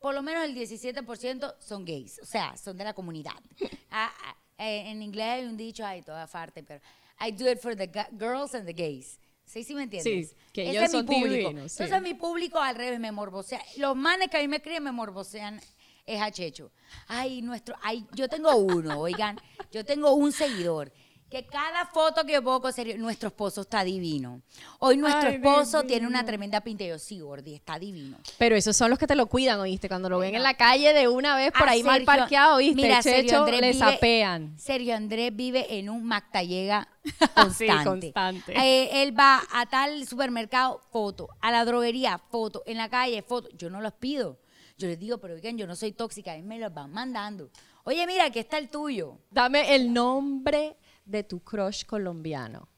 por 0.00 0.14
lo 0.14 0.22
menos 0.22 0.44
el 0.44 0.54
17% 0.54 1.54
son 1.60 1.84
gays, 1.84 2.18
o 2.20 2.26
sea, 2.26 2.56
son 2.56 2.76
de 2.76 2.84
la 2.84 2.94
comunidad. 2.94 3.40
Ah, 3.94 4.10
ah, 4.24 4.34
eh, 4.56 4.90
en 4.90 5.02
inglés 5.02 5.26
hay 5.26 5.44
un 5.44 5.54
dicho, 5.54 5.84
ay, 5.84 6.00
toda 6.00 6.26
parte, 6.26 6.62
pero 6.62 6.80
I 7.20 7.30
do 7.30 7.46
it 7.46 7.58
for 7.58 7.76
the 7.76 7.86
girls 8.18 8.54
and 8.54 8.64
the 8.64 8.72
gays. 8.72 9.18
¿Sí, 9.44 9.64
sí 9.64 9.74
me 9.74 9.82
entiendes? 9.82 10.30
Sí, 10.30 10.36
que 10.52 10.62
Ese 10.62 10.70
ellos 10.70 10.84
es 10.84 10.94
mi 10.94 11.02
público. 11.02 11.48
divinos, 11.50 11.72
sí. 11.72 11.82
Entonces 11.82 12.02
mi 12.02 12.14
público 12.14 12.58
al 12.58 12.74
revés 12.74 12.98
me 13.00 13.12
morbosea. 13.12 13.62
Los 13.76 13.96
manes 13.96 14.28
que 14.28 14.38
a 14.38 14.40
mí 14.40 14.48
me 14.48 14.62
crían 14.62 14.82
me 14.82 14.92
morbosean 14.92 15.60
es 16.06 16.20
a 16.20 16.30
Checho. 16.30 16.72
Ay, 17.06 17.42
nuestro, 17.42 17.74
ay, 17.82 18.06
yo 18.14 18.28
tengo 18.28 18.56
uno, 18.56 19.00
oigan, 19.00 19.38
yo 19.70 19.84
tengo 19.84 20.12
un 20.14 20.32
seguidor 20.32 20.92
que 21.32 21.46
cada 21.46 21.86
foto 21.86 22.24
que 22.24 22.34
yo 22.34 22.42
pongo 22.42 22.60
con 22.60 22.72
serio, 22.72 22.96
nuestro 22.98 23.28
esposo 23.28 23.62
está 23.62 23.82
divino. 23.82 24.42
Hoy 24.78 24.96
nuestro 24.98 25.30
Ay, 25.30 25.36
esposo 25.36 25.82
tiene 25.84 26.06
una 26.06 26.24
tremenda 26.24 26.60
pinta. 26.60 26.84
Y 26.84 26.88
yo, 26.88 26.98
sí, 26.98 27.20
Gordi, 27.20 27.54
está 27.54 27.78
divino. 27.78 28.18
Pero 28.38 28.54
esos 28.54 28.76
son 28.76 28.90
los 28.90 28.98
que 28.98 29.06
te 29.06 29.14
lo 29.16 29.26
cuidan, 29.26 29.58
¿oíste? 29.58 29.88
Cuando 29.88 30.10
lo 30.10 30.18
ven 30.18 30.34
en 30.34 30.42
la 30.42 30.54
calle 30.54 30.92
de 30.92 31.08
una 31.08 31.34
vez 31.34 31.50
por 31.52 31.66
A 31.68 31.72
ahí 31.72 31.82
mal 31.82 32.00
Sergio- 32.00 32.06
parqueado, 32.06 32.56
¿oíste? 32.56 32.82
Mira, 32.82 33.00
Sergio 33.02 33.22
Checho, 33.22 33.38
Andrés 33.40 33.60
le 33.62 33.72
vive- 33.72 33.78
sapean. 33.78 34.58
Sergio 34.58 34.94
Andrés 34.94 35.34
vive 35.34 35.78
en 35.78 35.88
un 35.88 36.04
Mactallega 36.04 36.86
Sí, 37.04 37.66
constante. 37.66 38.12
constante. 38.12 38.52
Eh, 38.56 39.02
él 39.02 39.18
va 39.18 39.40
a 39.52 39.66
tal 39.66 40.06
supermercado, 40.06 40.80
foto. 40.92 41.28
A 41.40 41.50
la 41.50 41.64
droguería, 41.64 42.18
foto. 42.30 42.62
En 42.66 42.76
la 42.76 42.88
calle, 42.90 43.22
foto. 43.22 43.48
Yo 43.56 43.70
no 43.70 43.80
los 43.80 43.94
pido. 43.94 44.38
Yo 44.78 44.86
les 44.88 44.98
digo, 44.98 45.18
pero 45.18 45.34
oigan, 45.34 45.56
yo 45.56 45.66
no 45.66 45.76
soy 45.76 45.92
tóxica. 45.92 46.32
A 46.32 46.36
mí 46.36 46.42
me 46.42 46.58
los 46.58 46.72
van 46.74 46.92
mandando. 46.92 47.48
Oye, 47.84 48.06
mira, 48.06 48.26
aquí 48.26 48.38
está 48.38 48.58
el 48.58 48.68
tuyo. 48.68 49.18
Dame 49.30 49.74
el 49.74 49.92
nombre 49.92 50.76
de 51.04 51.22
tu 51.24 51.40
crush 51.42 51.84
colombiano. 51.84 52.68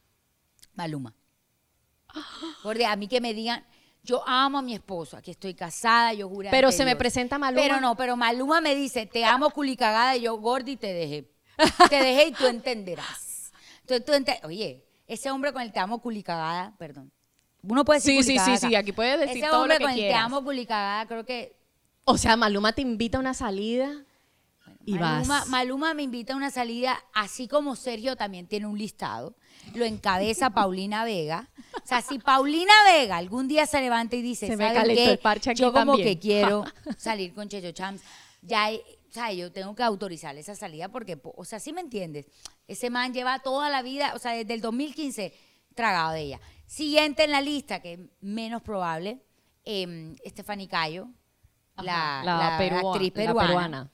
Maluma. 0.75 1.15
Porque 2.63 2.87
a 2.87 2.97
mí 2.97 3.09
que 3.09 3.21
me 3.21 3.35
digan, 3.35 3.65
yo 4.03 4.23
amo 4.27 4.59
a 4.59 4.63
mi 4.63 4.75
esposo, 4.75 5.17
aquí 5.17 5.31
estoy 5.31 5.55
casada, 5.55 6.13
yo 6.13 6.29
juro. 6.29 6.49
Pero 6.51 6.71
se 6.73 6.85
me 6.85 6.97
presenta 6.97 7.39
Maluma. 7.39 7.63
Pero 7.63 7.81
no, 7.81 7.97
pero 7.97 8.17
Maluma 8.17 8.61
me 8.61 8.75
dice, 8.75 9.07
te 9.07 9.25
amo 9.25 9.51
culicagada, 9.51 10.17
y 10.17 10.23
yo, 10.23 10.37
Gordi, 10.37 10.77
te 10.77 10.93
dejé. 10.93 11.31
Te 11.89 11.97
dejé 12.03 12.29
y 12.29 12.33
tú 12.33 12.47
entenderás. 12.47 13.53
Entonces 13.81 14.05
tú 14.05 14.13
ente- 14.13 14.41
Oye, 14.45 14.85
ese 15.07 15.31
hombre 15.31 15.53
con 15.53 15.63
el 15.63 15.73
te 15.73 15.79
amo 15.81 16.01
culicagada, 16.01 16.75
perdón. 16.79 17.13
Uno 17.63 17.85
puede 17.85 17.99
decir 18.01 18.23
Sí, 18.23 18.39
sí, 18.39 18.45
sí, 18.45 18.57
sí, 18.59 18.75
aquí 18.75 18.93
puedes 18.93 19.19
decir 19.21 19.39
Ese 19.39 19.47
todo 19.47 19.57
lo 19.59 19.63
hombre 19.63 19.79
que 19.79 19.85
con 19.85 19.91
el 19.93 19.97
te 19.97 20.03
quieras. 20.03 20.23
amo 20.25 20.45
culicagada, 20.45 21.07
creo 21.07 21.25
que 21.25 21.57
O 22.05 22.19
sea, 22.19 22.37
Maluma 22.37 22.73
te 22.73 22.83
invita 22.83 23.17
a 23.19 23.21
una 23.21 23.33
salida 23.35 24.05
y 24.87 24.95
Maluma, 24.95 25.41
vas. 25.41 25.49
Maluma 25.49 25.95
me 25.95 26.03
invita 26.03 26.35
a 26.35 26.37
una 26.37 26.51
salida, 26.51 26.99
así 27.15 27.49
como 27.49 27.75
Sergio 27.77 28.17
también 28.17 28.47
tiene 28.47 28.67
un 28.67 28.77
listado. 28.79 29.37
Lo 29.75 29.85
encabeza 29.85 30.51
Paulina 30.55 31.05
Vega. 31.05 31.51
O 31.83 31.87
sea, 31.87 32.03
si 32.03 32.19
Paulina 32.19 32.73
Vega 32.87 33.17
algún 33.17 33.49
día 33.49 33.67
se 33.67 33.81
levanta 33.81 34.17
y 34.17 34.23
dice, 34.23 34.47
Se 34.47 34.57
me 34.57 34.65
¿saben 34.65 34.81
calentó 34.83 35.03
qué? 35.05 35.11
el 35.13 35.19
parche 35.19 35.51
aquí 35.51 35.61
Yo 35.63 35.73
como 35.73 35.93
también". 35.97 36.09
que 36.09 36.19
quiero 36.21 36.65
salir 36.99 37.33
con 37.35 37.49
Checho 37.49 37.73
Chams, 37.73 38.03
ya, 38.43 38.65
hay- 38.65 38.81
o 39.09 39.13
sea, 39.15 39.33
yo 39.33 39.53
tengo 39.53 39.75
que 39.77 39.83
autorizar 39.85 40.37
esa 40.37 40.55
salida 40.57 40.89
porque, 40.89 41.17
po- 41.17 41.35
o 41.37 41.45
sea, 41.45 41.61
¿sí 41.61 41.73
me 41.73 41.81
entiendes? 41.81 42.27
Ese 42.67 42.91
man 42.91 43.13
lleva 43.15 43.39
toda 43.39 43.71
la 43.71 43.81
vida, 43.83 44.13
o 44.15 44.19
sea, 44.19 44.33
desde 44.33 44.55
el 44.55 44.61
2015 44.61 45.33
tragado 45.75 46.13
de 46.13 46.21
ella. 46.23 46.41
Siguiente 46.67 47.25
en 47.25 47.31
la 47.31 47.41
lista, 47.41 47.81
que 47.81 47.93
es 47.95 48.01
menos 48.21 48.61
probable, 48.63 49.23
eh, 49.65 50.15
Cayo, 50.69 51.09
la, 51.77 52.21
Ajá, 52.21 52.25
la 52.25 52.37
la 52.39 52.59
perua- 52.59 52.93
actriz 52.93 53.13
la 53.17 53.35
peruana. 53.35 53.91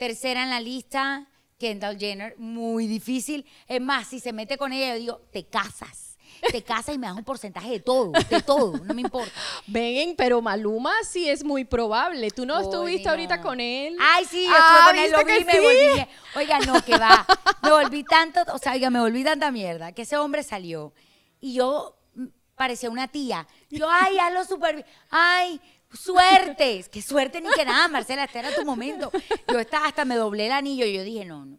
Tercera 0.00 0.42
en 0.44 0.48
la 0.48 0.60
lista, 0.60 1.26
Kendall 1.58 1.98
Jenner, 1.98 2.34
muy 2.38 2.86
difícil. 2.86 3.44
Es 3.68 3.82
más, 3.82 4.08
si 4.08 4.18
se 4.18 4.32
mete 4.32 4.56
con 4.56 4.72
ella, 4.72 4.94
yo 4.94 4.98
digo, 4.98 5.20
te 5.30 5.44
casas. 5.44 6.16
Te 6.50 6.62
casas 6.64 6.94
y 6.94 6.98
me 6.98 7.06
das 7.06 7.16
un 7.18 7.22
porcentaje 7.24 7.68
de 7.68 7.80
todo, 7.80 8.12
de 8.30 8.40
todo, 8.40 8.78
no 8.78 8.94
me 8.94 9.02
importa. 9.02 9.30
Ven, 9.66 10.14
pero 10.16 10.40
Maluma 10.40 10.90
sí 11.06 11.28
es 11.28 11.44
muy 11.44 11.66
probable. 11.66 12.30
¿Tú 12.30 12.46
no 12.46 12.58
estuviste 12.58 13.04
no. 13.04 13.10
ahorita 13.10 13.42
con 13.42 13.60
él? 13.60 13.94
Ay, 14.00 14.24
sí, 14.24 14.44
yo 14.44 14.50
Ah, 14.50 14.56
estuve 14.58 14.90
con 14.90 15.04
él, 15.04 15.12
lo 15.12 15.18
¿viste 15.18 15.32
vi, 15.32 15.38
que 15.38 15.44
me 15.44 15.52
sí? 15.52 15.58
volví. 15.98 16.06
Oiga, 16.36 16.58
no, 16.60 16.82
que 16.82 16.96
va. 16.96 17.26
Me 17.62 17.70
volví 17.70 18.02
tanto, 18.04 18.40
o 18.54 18.58
sea, 18.58 18.72
oiga, 18.72 18.88
me 18.88 19.00
volví 19.00 19.22
tanta 19.22 19.50
mierda 19.50 19.92
que 19.92 20.00
ese 20.02 20.16
hombre 20.16 20.42
salió 20.42 20.94
y 21.42 21.52
yo 21.52 21.94
mm, 22.14 22.24
parecía 22.54 22.88
una 22.88 23.06
tía. 23.08 23.46
Yo, 23.68 23.86
ay, 23.90 24.18
hazlo 24.18 24.46
súper 24.46 24.76
bien. 24.76 24.86
Ay, 25.10 25.60
suerte. 25.92 26.84
Qué 26.90 27.02
suerte 27.02 27.40
ni 27.40 27.48
que 27.50 27.64
nada, 27.64 27.88
Marcela, 27.88 28.24
este 28.24 28.38
era 28.38 28.54
tu 28.54 28.64
momento. 28.64 29.10
Yo 29.48 29.58
estaba, 29.58 29.86
hasta 29.86 30.04
me 30.04 30.16
doblé 30.16 30.46
el 30.46 30.52
anillo 30.52 30.84
y 30.86 30.94
yo 30.94 31.02
dije, 31.02 31.24
no, 31.24 31.44
no, 31.44 31.58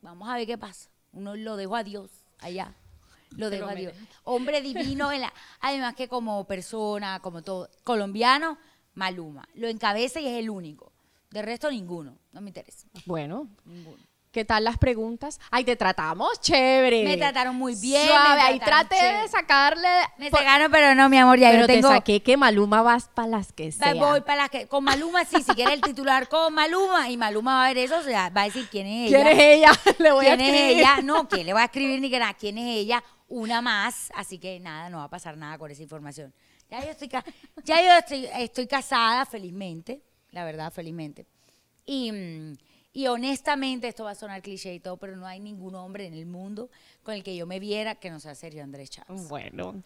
vamos 0.00 0.28
a 0.28 0.36
ver 0.36 0.46
qué 0.46 0.58
pasa. 0.58 0.90
Uno 1.12 1.36
lo 1.36 1.56
dejo 1.56 1.76
a 1.76 1.84
Dios 1.84 2.10
allá. 2.38 2.74
Lo 3.36 3.50
dejo 3.50 3.66
a 3.66 3.74
Dios. 3.74 3.94
Hombre 4.24 4.60
divino, 4.60 5.10
en 5.10 5.22
la, 5.22 5.32
además 5.60 5.94
que 5.94 6.08
como 6.08 6.46
persona, 6.46 7.20
como 7.20 7.42
todo. 7.42 7.70
Colombiano, 7.84 8.58
Maluma. 8.94 9.48
Lo 9.54 9.68
encabeza 9.68 10.20
y 10.20 10.26
es 10.26 10.38
el 10.38 10.50
único. 10.50 10.92
De 11.30 11.40
resto, 11.40 11.70
ninguno. 11.70 12.18
No 12.32 12.40
me 12.40 12.50
interesa. 12.50 12.86
Bueno, 13.06 13.48
Ninguno. 13.64 14.02
¿Qué 14.32 14.44
tal 14.44 14.64
las 14.64 14.78
preguntas? 14.78 15.38
Ay, 15.50 15.62
te 15.64 15.76
tratamos 15.76 16.40
chévere. 16.40 17.04
Me 17.04 17.16
trataron 17.16 17.54
muy 17.54 17.74
bien, 17.76 18.08
Suave, 18.08 18.40
ahí 18.40 18.58
traté 18.58 18.96
de 18.96 19.28
sacarle. 19.28 19.86
Me 20.18 20.30
por- 20.30 20.40
sacaron, 20.40 20.72
pero 20.72 20.94
no, 20.94 21.08
mi 21.08 21.18
amor, 21.18 21.38
ya 21.38 21.50
pero 21.50 21.60
yo 21.62 21.66
tengo. 21.68 21.88
te 21.88 21.94
saqué 21.94 22.22
que 22.22 22.36
Maluma 22.36 22.82
vas 22.82 23.08
para 23.14 23.28
las 23.28 23.52
que 23.52 23.66
Va- 23.66 23.72
sea. 23.72 23.94
Voy 23.94 24.22
para 24.22 24.36
las 24.42 24.50
que. 24.50 24.66
Con 24.66 24.82
Maluma, 24.84 25.24
sí, 25.24 25.42
si 25.42 25.52
quiere 25.54 25.74
el 25.74 25.80
titular 25.82 26.28
con 26.28 26.52
Maluma, 26.54 27.08
y 27.10 27.16
Maluma 27.16 27.54
va 27.56 27.64
a 27.66 27.68
ver 27.68 27.78
eso, 27.78 27.98
o 27.98 28.02
sea, 28.02 28.30
va 28.30 28.42
a 28.42 28.44
decir 28.46 28.66
quién 28.70 28.86
es 28.86 29.08
ella. 29.10 29.22
¿Quién 29.22 29.26
es 29.28 29.38
ella? 29.38 29.70
Le 29.98 30.12
voy 30.12 30.26
a 30.26 30.36
¿Quién 30.36 30.40
es 30.48 30.54
escribir. 30.54 30.78
ella? 30.78 30.96
No, 31.02 31.28
que 31.28 31.44
le 31.44 31.52
voy 31.52 31.62
a 31.62 31.66
escribir 31.66 32.00
ni 32.00 32.10
que 32.10 32.18
nada. 32.18 32.34
¿Quién 32.34 32.58
es 32.58 32.64
ella? 32.78 33.04
Una 33.28 33.60
más. 33.60 34.10
Así 34.16 34.38
que 34.38 34.58
nada, 34.60 34.88
no 34.90 34.98
va 34.98 35.04
a 35.04 35.10
pasar 35.10 35.36
nada 35.36 35.58
con 35.58 35.70
esa 35.70 35.82
información. 35.82 36.32
Ya 36.70 36.80
yo 36.82 36.90
estoy, 36.90 37.08
ca- 37.08 37.24
ya 37.64 37.82
yo 37.82 37.92
estoy, 37.98 38.26
estoy 38.38 38.66
casada, 38.66 39.26
felizmente. 39.26 40.00
La 40.30 40.44
verdad, 40.44 40.72
felizmente. 40.72 41.26
Y, 41.84 42.10
mm, 42.10 42.56
y 42.92 43.06
honestamente, 43.06 43.88
esto 43.88 44.04
va 44.04 44.10
a 44.10 44.14
sonar 44.14 44.42
cliché 44.42 44.74
y 44.74 44.80
todo, 44.80 44.96
pero 44.98 45.16
no 45.16 45.26
hay 45.26 45.40
ningún 45.40 45.74
hombre 45.74 46.06
en 46.06 46.14
el 46.14 46.26
mundo 46.26 46.70
con 47.02 47.14
el 47.14 47.22
que 47.22 47.34
yo 47.36 47.46
me 47.46 47.58
viera 47.60 47.94
que 47.94 48.10
no 48.10 48.20
sea 48.20 48.34
Sergio 48.34 48.62
Andrés 48.62 48.90
Chávez. 48.90 49.28
Bueno, 49.28 49.82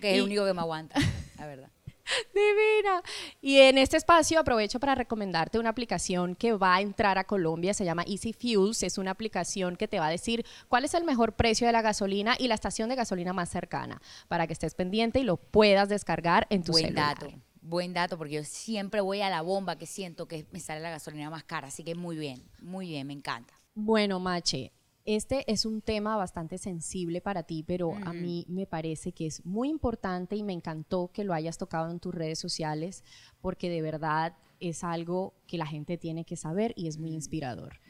Que 0.00 0.10
es 0.10 0.14
Y- 0.16 0.18
el 0.18 0.22
único 0.24 0.44
que 0.46 0.54
me 0.54 0.60
aguanta, 0.60 0.98
la 1.38 1.46
verdad. 1.46 1.68
divina. 2.34 3.02
Y 3.42 3.58
en 3.58 3.76
este 3.76 3.98
espacio 3.98 4.40
aprovecho 4.40 4.80
para 4.80 4.94
recomendarte 4.94 5.58
una 5.58 5.68
aplicación 5.68 6.34
que 6.34 6.52
va 6.54 6.76
a 6.76 6.80
entrar 6.80 7.18
a 7.18 7.24
Colombia, 7.24 7.74
se 7.74 7.84
llama 7.84 8.02
Easy 8.06 8.32
Fuels, 8.32 8.82
es 8.82 8.96
una 8.96 9.10
aplicación 9.10 9.76
que 9.76 9.88
te 9.88 9.98
va 9.98 10.06
a 10.06 10.10
decir 10.10 10.46
cuál 10.68 10.86
es 10.86 10.94
el 10.94 11.04
mejor 11.04 11.34
precio 11.34 11.66
de 11.66 11.72
la 11.74 11.82
gasolina 11.82 12.34
y 12.38 12.48
la 12.48 12.54
estación 12.54 12.88
de 12.88 12.94
gasolina 12.96 13.34
más 13.34 13.50
cercana, 13.50 14.00
para 14.28 14.46
que 14.46 14.54
estés 14.54 14.74
pendiente 14.74 15.20
y 15.20 15.24
lo 15.24 15.36
puedas 15.36 15.90
descargar 15.90 16.46
en 16.48 16.62
tu 16.62 16.72
Buen 16.72 16.86
celular. 16.86 17.18
dato, 17.18 17.32
buen 17.68 17.92
dato, 17.92 18.18
porque 18.18 18.34
yo 18.34 18.44
siempre 18.44 19.00
voy 19.00 19.20
a 19.20 19.30
la 19.30 19.42
bomba 19.42 19.76
que 19.76 19.86
siento 19.86 20.26
que 20.26 20.46
me 20.52 20.60
sale 20.60 20.80
la 20.80 20.90
gasolina 20.90 21.30
más 21.30 21.44
cara. 21.44 21.68
Así 21.68 21.84
que 21.84 21.94
muy 21.94 22.16
bien, 22.16 22.42
muy 22.60 22.88
bien, 22.88 23.06
me 23.06 23.12
encanta. 23.12 23.54
Bueno, 23.74 24.18
Mache, 24.18 24.72
este 25.04 25.50
es 25.50 25.64
un 25.64 25.80
tema 25.80 26.16
bastante 26.16 26.58
sensible 26.58 27.20
para 27.20 27.42
ti, 27.44 27.62
pero 27.66 27.94
a 28.04 28.12
mí 28.12 28.44
me 28.46 28.66
parece 28.66 29.12
que 29.12 29.24
es 29.24 29.46
muy 29.46 29.70
importante 29.70 30.36
y 30.36 30.42
me 30.42 30.52
encantó 30.52 31.10
que 31.12 31.24
lo 31.24 31.32
hayas 31.32 31.56
tocado 31.56 31.90
en 31.90 31.98
tus 31.98 32.14
redes 32.14 32.38
sociales 32.38 33.04
porque 33.40 33.70
de 33.70 33.80
verdad 33.80 34.36
es 34.60 34.84
algo 34.84 35.34
que 35.46 35.56
la 35.56 35.66
gente 35.66 35.96
tiene 35.96 36.26
que 36.26 36.36
saber 36.36 36.74
y 36.76 36.88
es 36.88 36.98
muy 36.98 37.14
inspirador. 37.14 37.80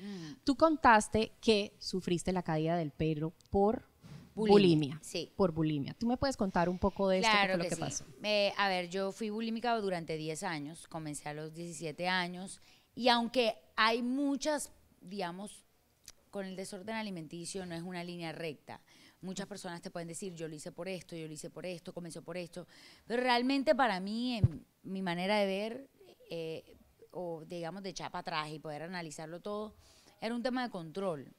Tú 0.45 0.57
contaste 0.57 1.33
que 1.41 1.75
sufriste 1.79 2.33
la 2.33 2.45
caída 2.45 2.77
del 2.77 2.93
pelo 2.93 3.33
por 3.51 3.88
bulimia. 4.47 4.99
Sí. 5.03 5.33
Por 5.37 5.53
bulimia. 5.53 5.95
¿Tú 5.95 6.07
me 6.07 6.17
puedes 6.17 6.37
contar 6.37 6.69
un 6.69 6.79
poco 6.79 7.09
de 7.09 7.19
esto? 7.19 7.29
¿Qué 7.31 7.37
Claro 7.37 7.53
fue 7.55 7.59
lo 7.59 7.63
que 7.65 7.69
que 7.71 7.75
sí. 7.75 7.81
pasó? 7.81 8.05
Eh, 8.23 8.53
a 8.57 8.69
ver, 8.69 8.89
yo 8.89 9.13
fui 9.13 9.31
bulímica 9.31 9.77
durante 9.79 10.17
10 10.17 10.43
años, 10.45 10.87
comencé 10.89 11.29
a 11.29 11.35
los 11.35 11.55
17 11.55 12.09
años 12.09 12.61
y 12.95 13.09
aunque 13.09 13.57
hay 13.77 14.03
muchas, 14.03 14.73
digamos, 15.01 15.65
con 16.31 16.45
el 16.47 16.57
desorden 16.57 16.97
alimenticio 16.97 17.65
no 17.67 17.75
es 17.75 17.83
una 17.83 18.05
línea 18.05 18.33
recta. 18.33 18.81
Muchas 19.21 19.47
personas 19.47 19.83
te 19.83 19.91
pueden 19.91 20.07
decir, 20.09 20.35
yo 20.35 20.47
lo 20.47 20.55
hice 20.55 20.71
por 20.71 20.89
esto, 20.89 21.17
yo 21.17 21.27
lo 21.27 21.33
hice 21.33 21.51
por 21.51 21.67
esto, 21.67 21.93
comenzó 21.93 22.23
por 22.23 22.37
esto, 22.37 22.67
pero 23.07 23.23
realmente 23.23 23.75
para 23.75 23.99
mí, 23.99 24.37
en 24.37 24.65
mi 24.85 25.03
manera 25.03 25.39
de 25.39 25.47
ver, 25.47 25.91
eh, 26.31 26.77
o 27.11 27.45
digamos 27.45 27.83
de 27.83 27.89
echar 27.91 28.13
para 28.13 28.21
atrás 28.21 28.51
y 28.51 28.59
poder 28.61 28.83
analizarlo 28.83 29.41
todo, 29.41 29.75
era 30.21 30.35
un 30.35 30.43
tema 30.43 30.63
de 30.63 30.71
control, 30.71 31.33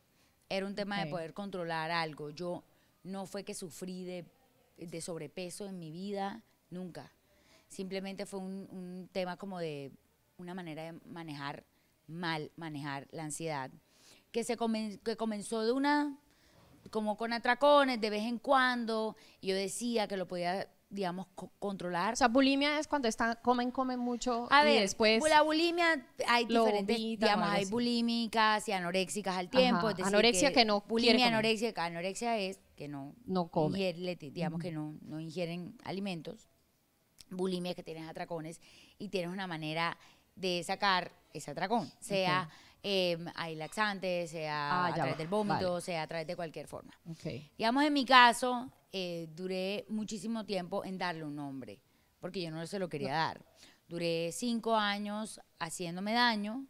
era 0.49 0.65
un 0.65 0.75
tema 0.75 1.03
de 1.03 1.09
poder 1.09 1.33
controlar 1.33 1.91
algo. 1.91 2.31
Yo 2.31 2.63
no 3.03 3.25
fue 3.25 3.43
que 3.43 3.53
sufrí 3.53 4.03
de, 4.05 4.25
de 4.77 5.01
sobrepeso 5.01 5.65
en 5.65 5.79
mi 5.79 5.91
vida, 5.91 6.43
nunca. 6.69 7.11
Simplemente 7.67 8.25
fue 8.25 8.39
un, 8.39 8.67
un 8.71 9.09
tema 9.11 9.37
como 9.37 9.59
de 9.59 9.91
una 10.37 10.53
manera 10.53 10.83
de 10.83 10.93
manejar 11.05 11.63
mal, 12.07 12.51
manejar 12.55 13.07
la 13.11 13.23
ansiedad, 13.23 13.69
que, 14.31 14.43
se 14.43 14.57
comen- 14.57 14.99
que 15.03 15.15
comenzó 15.17 15.63
de 15.63 15.71
una, 15.71 16.17
como 16.91 17.17
con 17.17 17.33
atracones 17.33 17.99
de 18.01 18.09
vez 18.09 18.23
en 18.23 18.39
cuando, 18.39 19.15
yo 19.41 19.53
decía 19.55 20.07
que 20.07 20.17
lo 20.17 20.27
podía, 20.27 20.67
digamos, 20.89 21.27
co- 21.35 21.51
controlar. 21.59 22.13
O 22.13 22.15
sea, 22.15 22.27
bulimia 22.27 22.79
es 22.79 22.87
cuando 22.87 23.07
están, 23.07 23.37
comen, 23.43 23.69
comen 23.69 23.99
mucho 23.99 24.47
A 24.49 24.63
y 24.63 24.65
ver, 24.65 24.81
después... 24.81 25.21
la 25.29 25.41
bulimia 25.43 26.07
hay 26.27 26.45
diferentes, 26.45 26.97
vomitan 26.97 27.27
o 27.29 27.31
digamos, 27.31 27.49
hay 27.49 27.63
así. 27.63 27.71
bulímicas 27.71 28.67
y 28.67 28.71
anoréxicas 28.71 29.35
al 29.37 29.49
tiempo. 29.49 29.77
Ajá, 29.87 29.91
es 29.91 29.97
decir, 29.97 30.07
anorexia 30.07 30.53
que 30.53 30.65
no 30.65 30.81
quiere 30.81 30.89
bulimia, 30.89 31.27
anorexia, 31.27 31.73
anorexia 31.75 32.37
es 32.37 32.59
que 32.79 32.87
no 32.87 33.13
No 33.25 33.49
ingiere- 33.51 34.31
digamos 34.31 34.59
que 34.61 34.71
no, 34.71 34.97
no 35.01 35.19
ingieren 35.19 35.75
alimentos. 35.83 36.47
Bulimia 37.29 37.75
que 37.75 37.83
tienes 37.83 38.07
atracones 38.09 38.59
y 38.97 39.09
tienes 39.09 39.29
una 39.31 39.45
manera 39.47 39.97
de 40.35 40.63
sacar 40.63 41.11
ese 41.33 41.51
atracón, 41.51 41.91
sea 41.99 42.49
eh, 42.81 43.17
hay 43.35 43.55
laxantes, 43.55 44.31
sea 44.31 44.71
Ah, 44.71 44.87
a 44.87 44.93
través 44.93 45.13
va, 45.13 45.17
del 45.17 45.27
vómito, 45.27 45.69
vale. 45.73 45.81
sea 45.81 46.01
a 46.03 46.07
través 46.07 46.25
de 46.25 46.35
cualquier 46.37 46.65
forma. 46.67 46.97
Ok. 47.05 47.25
Digamos, 47.57 47.83
en 47.83 47.91
mi 47.93 48.05
caso, 48.05 48.71
eh, 48.93 49.27
duré 49.35 49.85
muchísimo 49.89 50.45
tiempo 50.45 50.85
en 50.85 50.97
darle 50.97 51.25
un 51.25 51.35
nombre, 51.35 51.81
porque 52.21 52.41
yo 52.41 52.49
no 52.51 52.65
se 52.65 52.79
lo 52.79 52.87
quería 52.87 53.13
dar. 53.13 53.45
Duré 53.89 54.31
cinco 54.31 54.75
años 54.75 55.41
haciéndome 55.59 56.13
daño, 56.13 56.65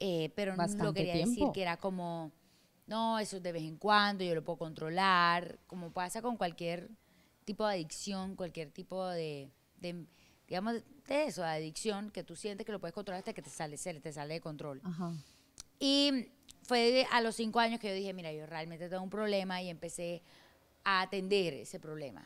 eh, 0.00 0.32
pero 0.34 0.52
no 0.52 0.56
lo 0.56 0.62
Bastante 0.62 0.94
quería 1.00 1.14
decir 1.16 1.34
tiempo. 1.34 1.52
que 1.52 1.62
era 1.62 1.76
como, 1.76 2.32
no, 2.86 3.18
eso 3.18 3.38
es 3.38 3.42
de 3.42 3.52
vez 3.52 3.62
en 3.62 3.76
cuando, 3.76 4.24
yo 4.24 4.34
lo 4.34 4.44
puedo 4.44 4.58
controlar, 4.58 5.58
como 5.66 5.92
pasa 5.92 6.20
con 6.20 6.36
cualquier 6.36 6.90
tipo 7.44 7.66
de 7.66 7.74
adicción, 7.74 8.36
cualquier 8.36 8.70
tipo 8.70 9.06
de, 9.06 9.50
de, 9.80 10.06
digamos, 10.46 10.74
de 11.06 11.24
eso, 11.24 11.42
de 11.42 11.48
adicción, 11.48 12.10
que 12.10 12.24
tú 12.24 12.36
sientes 12.36 12.66
que 12.66 12.72
lo 12.72 12.80
puedes 12.80 12.94
controlar 12.94 13.18
hasta 13.18 13.32
que 13.32 13.42
te 13.42 13.50
sale, 13.50 13.76
se 13.76 13.94
te 14.00 14.12
sale 14.12 14.34
de 14.34 14.40
control. 14.40 14.80
Ajá. 14.84 15.12
Y 15.78 16.28
fue 16.62 17.06
a 17.10 17.20
los 17.20 17.36
cinco 17.36 17.60
años 17.60 17.80
que 17.80 17.88
yo 17.88 17.94
dije, 17.94 18.12
mira, 18.12 18.32
yo 18.32 18.46
realmente 18.46 18.88
tengo 18.88 19.02
un 19.02 19.10
problema 19.10 19.62
y 19.62 19.70
empecé 19.70 20.22
a 20.84 21.02
atender 21.02 21.54
ese 21.54 21.80
problema. 21.80 22.24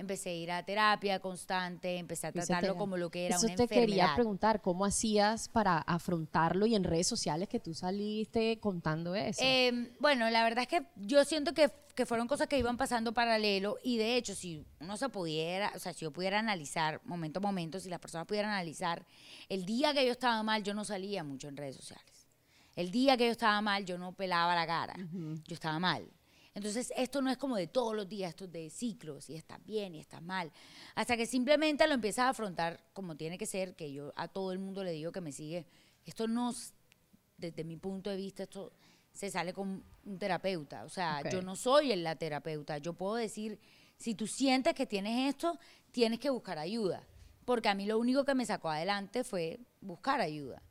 Empecé 0.00 0.30
a 0.30 0.32
ir 0.32 0.50
a 0.50 0.64
terapia 0.64 1.20
constante, 1.20 1.98
empecé 1.98 2.26
a 2.26 2.32
tratarlo 2.32 2.74
como 2.74 2.96
lo 2.96 3.10
que 3.10 3.26
era 3.26 3.36
Eso 3.36 3.46
una 3.46 3.54
te 3.54 3.68
quería 3.68 4.14
preguntar, 4.14 4.62
¿cómo 4.62 4.86
hacías 4.86 5.50
para 5.50 5.76
afrontarlo 5.76 6.64
y 6.64 6.74
en 6.74 6.84
redes 6.84 7.06
sociales 7.06 7.50
que 7.50 7.60
tú 7.60 7.74
saliste 7.74 8.58
contando 8.60 9.14
eso? 9.14 9.42
Eh, 9.44 9.92
bueno, 10.00 10.30
la 10.30 10.42
verdad 10.42 10.62
es 10.62 10.68
que 10.68 10.86
yo 10.96 11.22
siento 11.26 11.52
que, 11.52 11.70
que 11.94 12.06
fueron 12.06 12.28
cosas 12.28 12.46
que 12.46 12.58
iban 12.58 12.78
pasando 12.78 13.12
paralelo 13.12 13.76
y 13.82 13.98
de 13.98 14.16
hecho 14.16 14.34
si 14.34 14.64
uno 14.80 14.96
se 14.96 15.10
pudiera, 15.10 15.70
o 15.76 15.78
sea, 15.78 15.92
si 15.92 16.06
yo 16.06 16.10
pudiera 16.10 16.38
analizar 16.38 17.02
momento 17.04 17.40
a 17.40 17.42
momento, 17.42 17.78
si 17.78 17.90
las 17.90 18.00
personas 18.00 18.26
pudieran 18.26 18.52
analizar, 18.52 19.04
el 19.50 19.66
día 19.66 19.92
que 19.92 20.06
yo 20.06 20.12
estaba 20.12 20.42
mal 20.42 20.62
yo 20.62 20.72
no 20.72 20.86
salía 20.86 21.22
mucho 21.24 21.48
en 21.48 21.58
redes 21.58 21.76
sociales. 21.76 22.26
El 22.74 22.90
día 22.90 23.18
que 23.18 23.26
yo 23.26 23.32
estaba 23.32 23.60
mal 23.60 23.84
yo 23.84 23.98
no 23.98 24.12
pelaba 24.12 24.54
la 24.54 24.66
cara, 24.66 24.94
yo 25.12 25.54
estaba 25.54 25.78
mal. 25.78 26.10
Entonces 26.54 26.92
esto 26.96 27.22
no 27.22 27.30
es 27.30 27.36
como 27.38 27.56
de 27.56 27.68
todos 27.68 27.94
los 27.94 28.08
días, 28.08 28.30
esto 28.30 28.44
es 28.44 28.52
de 28.52 28.70
ciclos 28.70 29.30
y 29.30 29.36
estás 29.36 29.64
bien 29.64 29.94
y 29.94 30.00
estás 30.00 30.20
mal. 30.22 30.50
Hasta 30.96 31.16
que 31.16 31.26
simplemente 31.26 31.86
lo 31.86 31.94
empiezas 31.94 32.24
a 32.24 32.28
afrontar 32.30 32.84
como 32.92 33.16
tiene 33.16 33.38
que 33.38 33.46
ser, 33.46 33.76
que 33.76 33.92
yo 33.92 34.12
a 34.16 34.26
todo 34.28 34.52
el 34.52 34.58
mundo 34.58 34.82
le 34.82 34.90
digo 34.92 35.12
que 35.12 35.20
me 35.20 35.32
sigue, 35.32 35.66
esto 36.04 36.26
no 36.26 36.52
desde 37.36 37.64
mi 37.64 37.76
punto 37.76 38.10
de 38.10 38.16
vista, 38.16 38.42
esto 38.42 38.72
se 39.12 39.30
sale 39.30 39.52
con 39.52 39.82
un 40.04 40.18
terapeuta. 40.18 40.84
O 40.84 40.88
sea, 40.88 41.20
Ok. 41.24 41.32
yo 41.32 41.42
no 41.42 41.56
soy 41.56 41.94
la 41.96 42.16
terapeuta. 42.16 42.78
Yo 42.78 42.92
puedo 42.92 43.14
decir, 43.14 43.58
si 43.96 44.14
tú 44.14 44.26
sientes 44.26 44.74
que 44.74 44.86
tienes 44.86 45.28
esto, 45.30 45.58
tienes 45.90 46.18
que 46.20 46.30
buscar 46.30 46.58
ayuda. 46.58 47.06
Porque 47.44 47.68
a 47.68 47.74
mí 47.74 47.86
lo 47.86 47.98
único 47.98 48.24
que 48.24 48.34
me 48.34 48.44
sacó 48.46 48.70
adelante 48.70 49.24
fue 49.24 49.60
buscar 49.80 50.20
ayuda. 50.20 50.62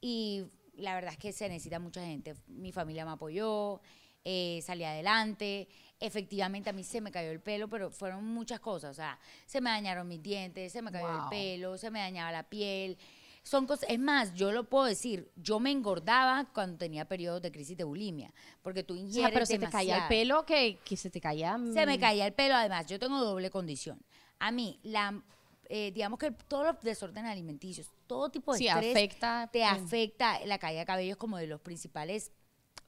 Y 0.00 0.44
la 0.74 0.94
verdad 0.94 1.12
es 1.12 1.18
que 1.18 1.32
se 1.32 1.48
necesita 1.48 1.78
mucha 1.78 2.04
gente. 2.04 2.34
Mi 2.46 2.72
familia 2.72 3.04
me 3.04 3.12
apoyó, 3.12 3.80
eh, 4.24 4.60
salí 4.62 4.84
adelante. 4.84 5.68
Efectivamente, 6.00 6.70
a 6.70 6.72
mí 6.72 6.82
se 6.82 7.00
me 7.00 7.10
cayó 7.12 7.30
el 7.30 7.40
pelo, 7.40 7.68
pero 7.68 7.90
fueron 7.90 8.24
muchas 8.24 8.60
cosas. 8.60 8.90
O 8.90 8.94
sea, 8.94 9.18
se 9.46 9.60
me 9.60 9.70
dañaron 9.70 10.08
mis 10.08 10.22
dientes, 10.22 10.72
se 10.72 10.82
me 10.82 10.90
cayó 10.90 11.06
Wow. 11.06 11.22
el 11.24 11.28
pelo, 11.28 11.78
se 11.78 11.90
me 11.90 12.00
dañaba 12.00 12.32
la 12.32 12.42
piel. 12.42 12.98
Son 13.44 13.66
cosas, 13.66 13.88
es 13.90 13.98
más, 13.98 14.34
yo 14.34 14.52
lo 14.52 14.68
puedo 14.68 14.84
decir, 14.84 15.30
yo 15.34 15.58
me 15.58 15.72
engordaba 15.72 16.46
cuando 16.54 16.78
tenía 16.78 17.06
periodos 17.06 17.42
de 17.42 17.50
crisis 17.50 17.76
de 17.76 17.82
bulimia, 17.82 18.32
porque 18.62 18.84
tú 18.84 18.94
o 18.94 18.96
ingieres 18.96 19.30
sea, 19.30 19.34
pero 19.34 19.46
se 19.46 19.58
te 19.58 19.68
caía 19.68 20.02
el 20.02 20.08
pelo 20.08 20.46
que, 20.46 20.78
que 20.84 20.96
se 20.96 21.10
te 21.10 21.20
caía... 21.20 21.58
Se 21.72 21.84
me 21.84 21.98
mm, 21.98 22.00
caía 22.00 22.26
el 22.26 22.34
pelo, 22.34 22.54
además, 22.54 22.86
yo 22.86 23.00
tengo 23.00 23.18
doble 23.18 23.50
condición. 23.50 24.00
A 24.38 24.52
mí, 24.52 24.78
la, 24.84 25.20
eh, 25.68 25.90
digamos 25.92 26.18
que 26.20 26.30
todos 26.30 26.66
los 26.66 26.80
desórdenes 26.82 27.32
alimenticios, 27.32 27.90
todo 28.06 28.30
tipo 28.30 28.52
de 28.52 28.58
Sí, 28.58 28.68
estrés 28.68 28.94
afecta, 28.94 29.48
te 29.52 29.64
mm. 29.64 29.68
afecta 29.68 30.46
la 30.46 30.58
caída 30.58 30.80
de 30.80 30.86
cabello 30.86 31.12
es 31.12 31.16
como 31.16 31.36
de 31.38 31.46
los 31.48 31.60
principales 31.60 32.30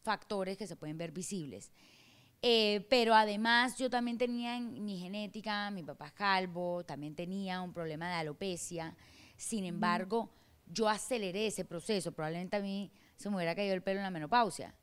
factores 0.05 0.57
que 0.57 0.67
se 0.67 0.77
pueden 0.77 0.97
ver 0.99 1.11
visibles. 1.11 1.73
Eh, 2.43 2.87
pero 2.91 3.15
además 3.15 3.77
yo 3.79 3.89
también 3.89 4.19
tenía 4.19 4.57
en 4.57 4.85
mi 4.85 4.99
genética, 4.99 5.71
mi 5.71 5.83
papá 5.83 6.09
es 6.09 6.13
calvo, 6.13 6.85
también 6.85 7.15
tenía 7.15 7.63
un 7.63 7.73
problema 7.73 8.07
de 8.09 8.15
alopecia. 8.17 8.95
Sin 9.37 9.65
embargo, 9.65 10.31
yo 10.67 10.89
aceleré 10.89 11.47
ese 11.47 11.65
proceso. 11.65 12.13
Probablemente 12.13 12.57
a 12.57 12.61
mí 12.61 12.93
se 13.17 13.31
me 13.31 13.37
hubiera 13.37 13.55
caído 13.55 13.75
el 13.75 13.83
pelo 13.83 13.99
en 14.01 14.05
la 14.05 14.11
menopausia. 14.11 14.75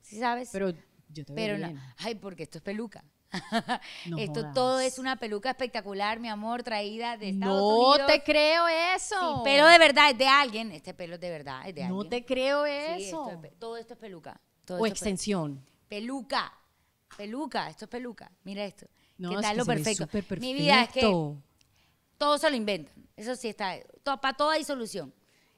¿Sí 0.00 0.18
sabes? 0.18 0.50
Pero 0.52 0.70
yo 1.08 1.24
te 1.24 1.32
veo 1.32 1.34
Pero 1.34 1.58
no, 1.58 1.66
bien. 1.68 1.80
ay, 1.98 2.14
porque 2.14 2.44
esto 2.44 2.58
es 2.58 2.62
peluca. 2.64 3.04
No 4.06 4.18
esto 4.18 4.40
jodas. 4.40 4.54
todo 4.54 4.78
es 4.80 4.98
una 4.98 5.16
peluca 5.16 5.50
espectacular, 5.50 6.20
mi 6.20 6.28
amor, 6.28 6.62
traída 6.62 7.16
de 7.16 7.30
Estados 7.30 7.60
No 7.60 7.88
Unidos. 7.90 8.06
te 8.06 8.22
creo 8.22 8.66
Sí, 8.68 8.74
eso. 8.96 9.40
pero 9.42 9.66
de 9.66 9.78
verdad 9.78 10.10
es 10.10 10.18
de 10.18 10.28
alguien. 10.28 10.70
Este 10.70 10.94
pelo 10.94 11.14
es 11.16 11.20
de 11.20 11.30
verdad, 11.30 11.66
es 11.68 11.74
de 11.74 11.80
No 11.88 12.00
alguien. 12.02 12.10
te 12.10 12.24
creo 12.24 12.64
Sí, 12.64 12.70
eso. 13.04 13.28
esto 13.30 13.44
es 13.46 13.58
todo 13.58 13.76
esto 13.76 13.94
es 13.94 13.98
peluca. 14.00 14.40
Todo 14.64 14.78
o 14.78 14.86
extensión. 14.86 15.64
peluca. 15.88 16.52
Peluca, 17.16 17.68
esto 17.68 17.84
es 17.84 17.90
peluca. 17.90 18.30
Mira 18.44 18.64
esto. 18.64 18.86
No, 19.18 19.30
¿Qué 19.30 19.42
tal 19.42 19.56
lo 19.58 19.66
perfecto? 19.66 20.04
súper 20.04 20.40
Mi 20.40 20.54
vida 20.54 20.82
es 20.82 20.88
que 20.88 21.00
perfecto. 21.00 21.42
todo 22.16 22.38
se 22.38 22.50
lo 22.50 22.56
inventan. 22.56 22.94
Eso 23.16 23.36
sí 23.36 23.48
está. 23.48 23.76
para 24.02 24.36
todo 24.36 24.50
hay 24.50 24.64
solución. 24.64 25.12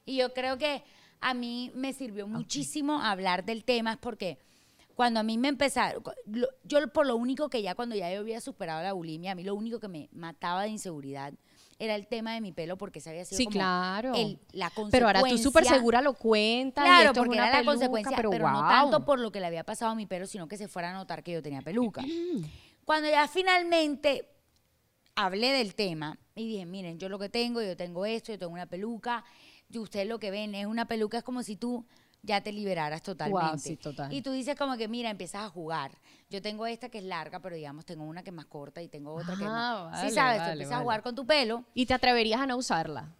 Y 0.05 0.17
yo 0.17 0.33
creo 0.33 0.57
que 0.57 0.83
a 1.21 1.33
mí 1.33 1.71
me 1.73 1.93
sirvió 1.93 2.27
muchísimo 2.27 3.01
hablar 3.01 3.45
del 3.45 3.63
tema 3.63 3.97
porque 3.99 4.37
cuando 4.95 5.19
a 5.19 5.23
mí 5.23 5.37
me 5.37 5.47
empezaron, 5.47 6.03
yo 6.63 6.87
por 6.93 7.05
lo 7.05 7.15
único 7.15 7.49
que 7.49 7.61
ya 7.61 7.75
cuando 7.75 7.95
ya 7.95 8.13
yo 8.13 8.19
había 8.19 8.39
superado 8.41 8.83
la 8.83 8.93
bulimia, 8.93 9.31
a 9.31 9.35
mí 9.35 9.43
lo 9.43 9.55
único 9.55 9.79
que 9.79 9.87
me 9.87 10.09
mataba 10.11 10.63
de 10.63 10.69
inseguridad 10.69 11.33
era 11.77 11.95
el 11.95 12.07
tema 12.07 12.33
de 12.33 12.41
mi 12.41 12.51
pelo 12.53 12.77
porque 12.77 13.01
se 13.01 13.09
había 13.09 13.25
sido 13.25 13.37
Sí, 13.37 13.45
como 13.45 13.57
claro. 13.57 14.13
el- 14.15 14.39
la 14.53 14.69
consecuencia. 14.69 14.89
Pero 14.91 15.07
ahora 15.07 15.21
tú 15.29 15.37
súper 15.37 15.65
segura 15.65 16.01
lo 16.01 16.13
cuentas. 16.13 16.85
y 16.85 16.87
Claro, 16.87 17.07
esto 17.09 17.11
es 17.11 17.17
porque 17.25 17.37
una 17.37 17.47
era 17.47 17.51
la 17.51 17.57
peluca, 17.59 17.71
consecuencia, 17.73 18.15
pero, 18.17 18.29
pero, 18.29 18.49
no 18.51 18.59
tanto 18.67 19.05
por 19.05 19.19
lo 19.19 19.31
que 19.31 19.39
le 19.41 19.45
había 19.47 19.63
pasado 19.63 19.91
a 19.91 19.95
mi 19.95 20.05
pelo, 20.05 20.25
sino 20.25 20.47
que 20.47 20.57
se 20.57 20.67
fuera 20.67 20.91
a 20.91 20.93
notar 20.93 21.21
que 21.23 21.31
yo 21.33 21.41
tenía 21.41 21.61
peluca. 21.61 22.01
Cuando 22.85 23.09
ya 23.09 23.27
finalmente 23.27 24.29
hablé 25.15 25.51
del 25.51 25.75
tema 25.75 26.17
y 26.35 26.47
dije, 26.47 26.65
miren, 26.65 26.97
yo 26.99 27.09
lo 27.09 27.19
que 27.19 27.29
tengo, 27.29 27.61
yo 27.61 27.75
tengo 27.75 28.05
esto, 28.05 28.31
yo 28.31 28.39
tengo 28.39 28.53
una 28.53 28.65
peluca, 28.67 29.23
y 29.69 29.77
ustedes 29.79 30.07
lo 30.07 30.19
que 30.19 30.31
ven 30.31 30.53
es 30.55 30.65
una 30.67 30.85
peluca, 30.87 31.17
es 31.17 31.23
como 31.23 31.41
si 31.43 31.55
tú 31.55 31.85
ya 32.25 32.41
te 32.41 32.51
liberaras 32.51 33.01
totalmente. 33.03 33.57
sí, 33.59 33.77
total. 33.77 34.11
Y 34.11 34.21
tú 34.21 34.31
dices 34.31 34.55
como 34.57 34.75
que, 34.77 34.87
mira, 34.87 35.09
empiezas 35.09 35.43
a 35.43 35.49
jugar. 35.49 35.91
Yo 36.29 36.41
tengo 36.41 36.65
esta 36.65 36.89
que 36.89 36.97
es 36.97 37.03
larga, 37.03 37.39
pero 37.39 37.55
digamos, 37.55 37.85
tengo 37.85 38.03
una 38.03 38.23
que 38.23 38.31
es 38.31 38.35
más 38.35 38.45
corta 38.47 38.81
y 38.81 38.87
tengo 38.87 39.13
otra 39.13 39.35
que 39.35 39.43
es 39.43 39.49
Ah, 39.49 39.89
más... 39.89 39.91
vale, 39.93 40.09
sí, 40.09 40.15
sabes, 40.15 40.37
tú 40.37 40.41
vale, 40.41 40.51
empiezas 40.53 40.75
a 40.77 40.81
jugar 40.81 41.01
con 41.03 41.15
tu 41.15 41.25
pelo. 41.25 41.63
¿Y 41.73 41.85
te 41.85 41.93
atreverías 41.93 42.41
a 42.41 42.45
no 42.47 42.57
usarla? 42.57 43.13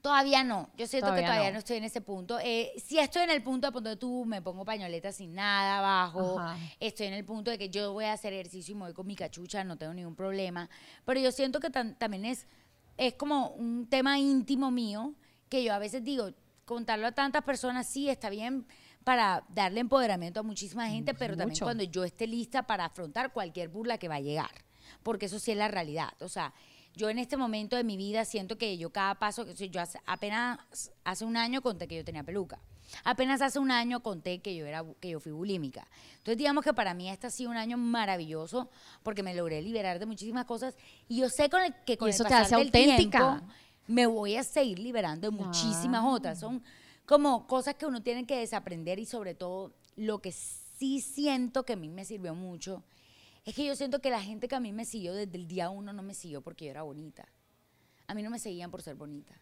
Todavía 0.00 0.42
no, 0.42 0.68
yo 0.76 0.88
siento 0.88 1.06
Todavía 1.06 1.22
que 1.22 1.28
todavía 1.30 1.50
no. 1.50 1.52
no. 1.54 1.58
estoy 1.60 1.76
en 1.76 1.84
ese 1.84 2.00
punto. 2.00 2.40
Eh, 2.42 2.72
si 2.84 2.98
estoy 2.98 3.22
en 3.22 3.30
el 3.30 3.40
punto 3.40 3.68
de 3.68 3.72
donde 3.72 3.96
tú 3.96 4.24
me 4.26 4.42
pongo 4.42 4.64
pañoleta 4.64 5.12
sin 5.12 5.32
nada 5.32 5.78
abajo, 5.78 6.40
Ajá. 6.40 6.58
estoy 6.80 7.06
en 7.06 7.14
el 7.14 7.24
punto 7.24 7.52
de 7.52 7.58
que 7.58 7.70
yo 7.70 7.92
voy 7.92 8.06
a 8.06 8.12
hacer 8.12 8.32
ejercicio 8.32 8.72
y 8.72 8.74
me 8.74 8.84
voy 8.86 8.94
con 8.94 9.06
mi 9.06 9.14
cachucha, 9.14 9.62
no 9.62 9.78
tengo 9.78 9.94
ningún 9.94 10.16
problema. 10.16 10.68
Pero 11.04 11.20
yo 11.20 11.30
siento 11.30 11.60
que 11.60 11.70
también 11.70 12.24
es, 12.24 12.48
es 12.96 13.14
como 13.14 13.50
un 13.50 13.86
tema 13.88 14.18
íntimo 14.18 14.72
mío 14.72 15.14
que 15.48 15.62
yo 15.62 15.72
a 15.72 15.78
veces 15.78 16.02
digo, 16.02 16.32
contarlo 16.64 17.06
a 17.06 17.12
tantas 17.12 17.42
personas 17.44 17.86
sí 17.86 18.08
está 18.08 18.30
bien 18.30 18.66
para 19.04 19.44
darle 19.48 19.80
empoderamiento 19.80 20.40
a 20.40 20.42
muchísima 20.42 20.88
gente, 20.88 21.12
pero 21.14 21.36
también 21.36 21.58
cuando 21.60 21.82
yo 21.82 22.04
esté 22.04 22.26
lista 22.26 22.62
para 22.62 22.84
afrontar 22.84 23.32
cualquier 23.32 23.68
burla 23.68 23.98
que 23.98 24.08
va 24.08 24.16
a 24.16 24.20
llegar, 24.20 24.50
porque 25.02 25.26
eso 25.26 25.38
sí 25.38 25.50
es 25.50 25.56
la 25.56 25.68
realidad. 25.68 26.10
O 26.20 26.28
sea, 26.28 26.54
yo 26.94 27.08
en 27.10 27.18
este 27.18 27.36
momento 27.36 27.74
de 27.74 27.84
mi 27.84 27.96
vida 27.96 28.24
siento 28.24 28.56
que 28.58 28.76
yo 28.78 28.90
cada 28.90 29.16
paso, 29.18 29.44
que 29.44 29.68
yo 29.70 29.80
hace- 29.80 29.98
apenas 30.06 30.58
hace 31.04 31.24
un 31.24 31.36
año 31.36 31.62
conté 31.62 31.88
que 31.88 31.96
yo 31.96 32.04
tenía 32.04 32.22
peluca. 32.22 32.60
Apenas 33.04 33.40
hace 33.40 33.58
un 33.58 33.70
año 33.70 34.02
conté 34.02 34.40
que 34.42 34.54
yo 34.54 34.66
era 34.66 34.84
que 35.00 35.08
yo 35.10 35.18
fui 35.20 35.32
bulímica. 35.32 35.86
Entonces 36.18 36.36
digamos 36.36 36.62
que 36.62 36.74
para 36.74 36.92
mí 36.92 37.08
este 37.08 37.26
ha 37.26 37.30
sido 37.30 37.50
un 37.50 37.56
año 37.56 37.78
maravilloso 37.78 38.68
porque 39.02 39.22
me 39.22 39.34
logré 39.34 39.62
liberar 39.62 39.98
de 39.98 40.04
muchísimas 40.04 40.44
cosas 40.44 40.76
y 41.08 41.16
yo 41.20 41.30
sé 41.30 41.48
con 41.48 41.62
el, 41.62 41.74
que 41.86 41.96
con 41.96 42.08
Y 42.08 42.10
el 42.10 42.14
eso 42.14 42.24
te 42.24 42.30
pasar 42.30 42.42
hace 42.44 42.56
del 42.56 42.66
auténtica. 42.66 43.18
tiempo 43.38 43.52
me 43.86 44.06
voy 44.06 44.36
a 44.36 44.44
seguir 44.44 44.78
liberando 44.78 45.30
de 45.30 45.36
muchísimas 45.36 46.04
otras. 46.04 46.40
Son 46.40 46.62
como 47.06 47.46
cosas 47.46 47.74
que 47.74 47.86
uno 47.86 48.02
tiene 48.02 48.26
que 48.26 48.38
desaprender 48.38 48.98
y 48.98 49.06
sobre 49.06 49.34
todo 49.34 49.72
lo 49.96 50.20
que 50.20 50.32
sí 50.32 51.00
siento 51.00 51.64
que 51.64 51.74
a 51.74 51.76
mí 51.76 51.88
me 51.88 52.04
sirvió 52.04 52.34
mucho 52.34 52.82
es 53.44 53.54
que 53.54 53.64
yo 53.64 53.74
siento 53.74 54.00
que 54.00 54.10
la 54.10 54.22
gente 54.22 54.46
que 54.46 54.54
a 54.54 54.60
mí 54.60 54.72
me 54.72 54.84
siguió 54.84 55.14
desde 55.14 55.36
el 55.36 55.48
día 55.48 55.68
uno 55.68 55.92
no 55.92 56.02
me 56.02 56.14
siguió 56.14 56.42
porque 56.42 56.66
yo 56.66 56.70
era 56.70 56.82
bonita. 56.82 57.28
A 58.06 58.14
mí 58.14 58.22
no 58.22 58.30
me 58.30 58.38
seguían 58.38 58.70
por 58.70 58.82
ser 58.82 58.94
bonita. 58.94 59.34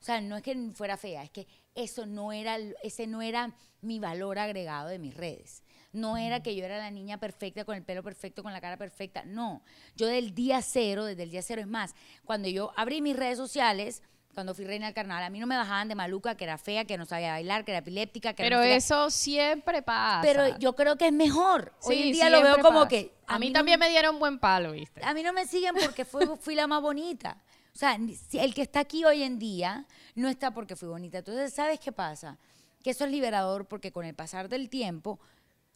O 0.00 0.04
sea, 0.04 0.20
no 0.20 0.36
es 0.36 0.42
que 0.42 0.70
fuera 0.74 0.96
fea, 0.96 1.24
es 1.24 1.30
que 1.30 1.48
eso 1.74 2.06
no 2.06 2.32
era, 2.32 2.56
ese 2.84 3.08
no 3.08 3.20
era 3.20 3.56
mi 3.80 3.98
valor 3.98 4.38
agregado 4.38 4.88
de 4.88 5.00
mis 5.00 5.14
redes. 5.14 5.64
No 5.92 6.16
era 6.16 6.42
que 6.42 6.54
yo 6.54 6.64
era 6.64 6.78
la 6.78 6.90
niña 6.90 7.18
perfecta, 7.18 7.64
con 7.64 7.74
el 7.74 7.82
pelo 7.82 8.02
perfecto, 8.02 8.42
con 8.42 8.52
la 8.52 8.60
cara 8.60 8.76
perfecta. 8.76 9.24
No. 9.24 9.62
Yo 9.96 10.06
del 10.06 10.34
día 10.34 10.60
cero, 10.62 11.04
desde 11.04 11.22
el 11.22 11.30
día 11.30 11.42
cero, 11.42 11.60
es 11.60 11.66
más, 11.66 11.94
cuando 12.24 12.48
yo 12.48 12.72
abrí 12.76 13.00
mis 13.00 13.16
redes 13.16 13.38
sociales, 13.38 14.02
cuando 14.34 14.54
fui 14.54 14.64
reina 14.64 14.86
del 14.86 14.94
carnaval, 14.94 15.24
a 15.24 15.30
mí 15.30 15.40
no 15.40 15.48
me 15.48 15.56
bajaban 15.56 15.88
de 15.88 15.96
maluca, 15.96 16.36
que 16.36 16.44
era 16.44 16.58
fea, 16.58 16.84
que 16.84 16.96
no 16.96 17.06
sabía 17.06 17.32
bailar, 17.32 17.64
que 17.64 17.72
era 17.72 17.80
epiléptica, 17.80 18.34
que 18.34 18.44
Pero 18.44 18.62
eso 18.62 19.10
siempre 19.10 19.82
pasa. 19.82 20.20
Pero 20.22 20.56
yo 20.58 20.74
creo 20.76 20.96
que 20.96 21.08
es 21.08 21.12
mejor. 21.12 21.72
Hoy 21.82 22.02
en 22.02 22.12
día 22.12 22.30
lo 22.30 22.42
veo 22.42 22.58
como 22.58 22.86
que. 22.86 23.12
A, 23.26 23.38
mí 23.38 23.48
no 23.48 23.54
también 23.54 23.80
me 23.80 23.88
dieron 23.88 24.18
buen 24.20 24.38
palo, 24.38 24.72
¿viste? 24.72 25.00
a 25.02 25.12
mí 25.12 25.22
no 25.22 25.32
me 25.32 25.44
siguen 25.46 25.74
porque 25.74 26.04
fui, 26.04 26.24
fui 26.40 26.54
la 26.54 26.68
más 26.68 26.80
bonita. 26.80 27.42
O 27.74 27.78
sea, 27.78 27.96
el 28.32 28.54
que 28.54 28.62
está 28.62 28.80
aquí 28.80 29.04
hoy 29.04 29.22
en 29.22 29.38
día 29.38 29.86
no 30.14 30.28
está 30.28 30.52
porque 30.52 30.76
fui 30.76 30.88
bonita. 30.88 31.18
Entonces, 31.18 31.52
¿sabes 31.52 31.80
qué 31.80 31.92
pasa? 31.92 32.38
Que 32.82 32.90
eso 32.90 33.04
es 33.04 33.10
liberador 33.10 33.66
porque 33.66 33.90
con 33.90 34.04
el 34.04 34.14
pasar 34.14 34.48
del 34.48 34.68
tiempo, 34.70 35.18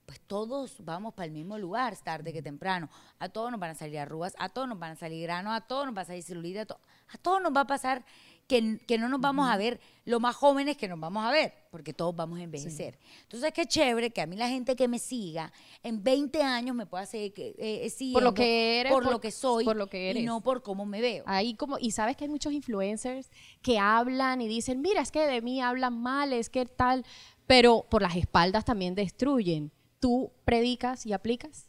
pues 0.07 0.21
todos 0.27 0.77
vamos 0.85 1.15
para 1.15 1.27
el 1.27 1.33
mismo 1.33 1.57
lugar, 1.59 1.97
tarde 2.03 2.33
que 2.33 2.43
temprano. 2.43 2.89
A 3.19 3.29
todos 3.29 3.51
nos 3.51 3.61
van 3.61 3.71
a 3.71 3.75
salir 3.75 3.99
arrugas, 3.99 4.35
a 4.39 4.49
todos 4.49 4.69
nos 4.69 4.79
van 4.79 4.93
a 4.93 4.97
salir 4.97 5.23
granos, 5.23 5.55
a 5.55 5.61
todos 5.61 5.87
nos 5.87 5.97
va 5.97 6.03
a 6.03 6.05
salir 6.05 6.23
celulitis, 6.23 6.63
a, 6.63 6.67
to- 6.67 6.81
a 7.15 7.19
todos 7.19 7.41
nos 7.43 7.55
va 7.55 7.61
a 7.63 7.67
pasar 7.67 8.05
que, 8.49 8.81
que 8.87 8.99
no 8.99 9.09
nos 9.09 9.21
vamos 9.21 9.49
a 9.49 9.57
ver 9.57 9.81
lo 10.05 10.19
más 10.19 10.35
jóvenes 10.35 10.77
que 10.77 10.89
nos 10.89 10.99
vamos 10.99 11.25
a 11.25 11.31
ver, 11.31 11.55
porque 11.71 11.95
todos 11.95 12.15
vamos 12.15 12.41
a 12.41 12.43
envejecer. 12.43 12.99
Entonces, 13.23 13.53
qué 13.55 13.65
chévere 13.65 14.11
que 14.11 14.21
a 14.21 14.27
mí 14.27 14.37
la 14.37 14.49
gente 14.49 14.75
que 14.77 14.89
me 14.89 14.99
siga 14.99 15.53
en 15.83 16.03
20 16.03 16.43
años 16.43 16.75
me 16.75 16.85
pueda 16.85 17.07
seguir 17.07 17.33
eh, 17.39 17.55
eh, 17.59 17.79
Por 18.13 18.23
lo 18.23 18.31
siguiendo, 18.33 18.35
que 18.35 18.81
eres, 18.81 18.93
por, 18.93 19.05
por- 19.05 19.13
lo 19.13 19.21
que 19.21 19.31
soy, 19.31 19.65
por 19.65 19.77
lo 19.77 19.87
que 19.87 20.11
eres. 20.11 20.23
y 20.23 20.27
no 20.27 20.41
por 20.43 20.63
cómo 20.63 20.85
me 20.85 21.01
veo. 21.01 21.23
Ahí 21.27 21.55
como, 21.55 21.79
y 21.79 21.93
sabes 21.93 22.17
que 22.17 22.25
hay 22.25 22.31
muchos 22.31 22.53
influencers 22.53 23.31
que 23.63 23.79
hablan 23.79 24.41
y 24.43 24.49
dicen, 24.49 24.83
mira, 24.83 25.01
es 25.01 25.13
que 25.13 25.27
de 25.27 25.41
mí 25.41 25.63
hablan 25.63 25.95
mal, 26.03 26.33
es 26.33 26.51
que 26.51 26.67
tal, 26.67 27.07
pero 27.47 27.87
por 27.89 28.03
las 28.03 28.17
espaldas 28.17 28.65
también 28.65 28.95
destruyen. 28.97 29.71
¿Tú 30.03 30.33
predicas 30.45 31.07
y 31.07 31.13
aplicas? 31.13 31.69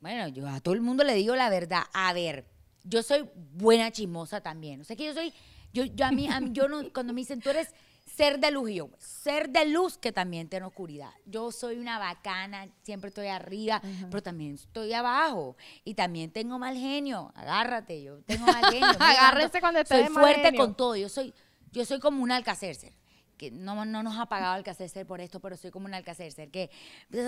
Bueno, 0.00 0.26
yo 0.28 0.48
a 0.48 0.58
todo 0.60 0.72
el 0.72 0.80
mundo 0.80 1.04
le 1.04 1.12
digo 1.14 1.36
la 1.36 1.50
verdad. 1.50 1.82
A 1.92 2.14
ver, 2.14 2.46
yo 2.82 3.02
soy 3.02 3.28
buena 3.52 3.90
chismosa 3.92 4.40
también. 4.40 4.80
O 4.80 4.84
sea 4.84 4.96
que 4.96 5.04
yo 5.04 5.12
soy, 5.12 5.34
yo, 5.74 5.84
yo 5.84 6.06
a 6.06 6.12
mí, 6.12 6.26
a 6.28 6.40
mí- 6.40 6.48
yo 6.52 6.66
no, 6.66 6.90
cuando 6.94 7.12
me 7.12 7.20
dicen 7.20 7.42
tú 7.42 7.50
eres 7.50 7.68
ser 8.06 8.40
de 8.40 8.50
luz, 8.50 8.70
y 8.70 8.76
yo, 8.76 8.88
ser 8.98 9.50
de 9.50 9.66
luz 9.66 9.98
que 9.98 10.12
también 10.12 10.48
tiene 10.48 10.64
oscuridad. 10.64 11.10
Yo 11.26 11.52
soy 11.52 11.76
una 11.78 11.98
bacana, 11.98 12.68
siempre 12.84 13.08
estoy 13.08 13.26
arriba, 13.26 13.82
pero 14.10 14.22
también 14.22 14.54
estoy 14.54 14.94
abajo. 14.94 15.54
Y 15.84 15.92
también 15.92 16.30
tengo 16.30 16.58
mal 16.58 16.74
genio. 16.78 17.32
Agárrate, 17.34 18.02
yo 18.02 18.22
tengo 18.22 18.46
mal 18.46 18.64
genio. 18.64 18.96
Agárrese 18.98 19.60
cuando 19.60 19.80
esté 19.80 19.96
Soy 20.04 20.08
mal 20.08 20.22
fuerte 20.24 20.42
genio. 20.44 20.58
con 20.64 20.74
todo. 20.74 20.96
Yo 20.96 21.10
soy, 21.10 21.34
yo 21.70 21.84
soy 21.84 22.00
como 22.00 22.22
un 22.22 22.32
alcacercer. 22.32 22.94
Que 23.42 23.50
no, 23.50 23.84
no 23.84 24.04
nos 24.04 24.16
ha 24.20 24.26
pagado 24.26 24.52
Alcacercer 24.52 25.04
por 25.04 25.20
esto, 25.20 25.40
pero 25.40 25.56
soy 25.56 25.72
como 25.72 25.86
un 25.86 25.94
Alcacercer. 25.94 26.48
Que 26.48 26.70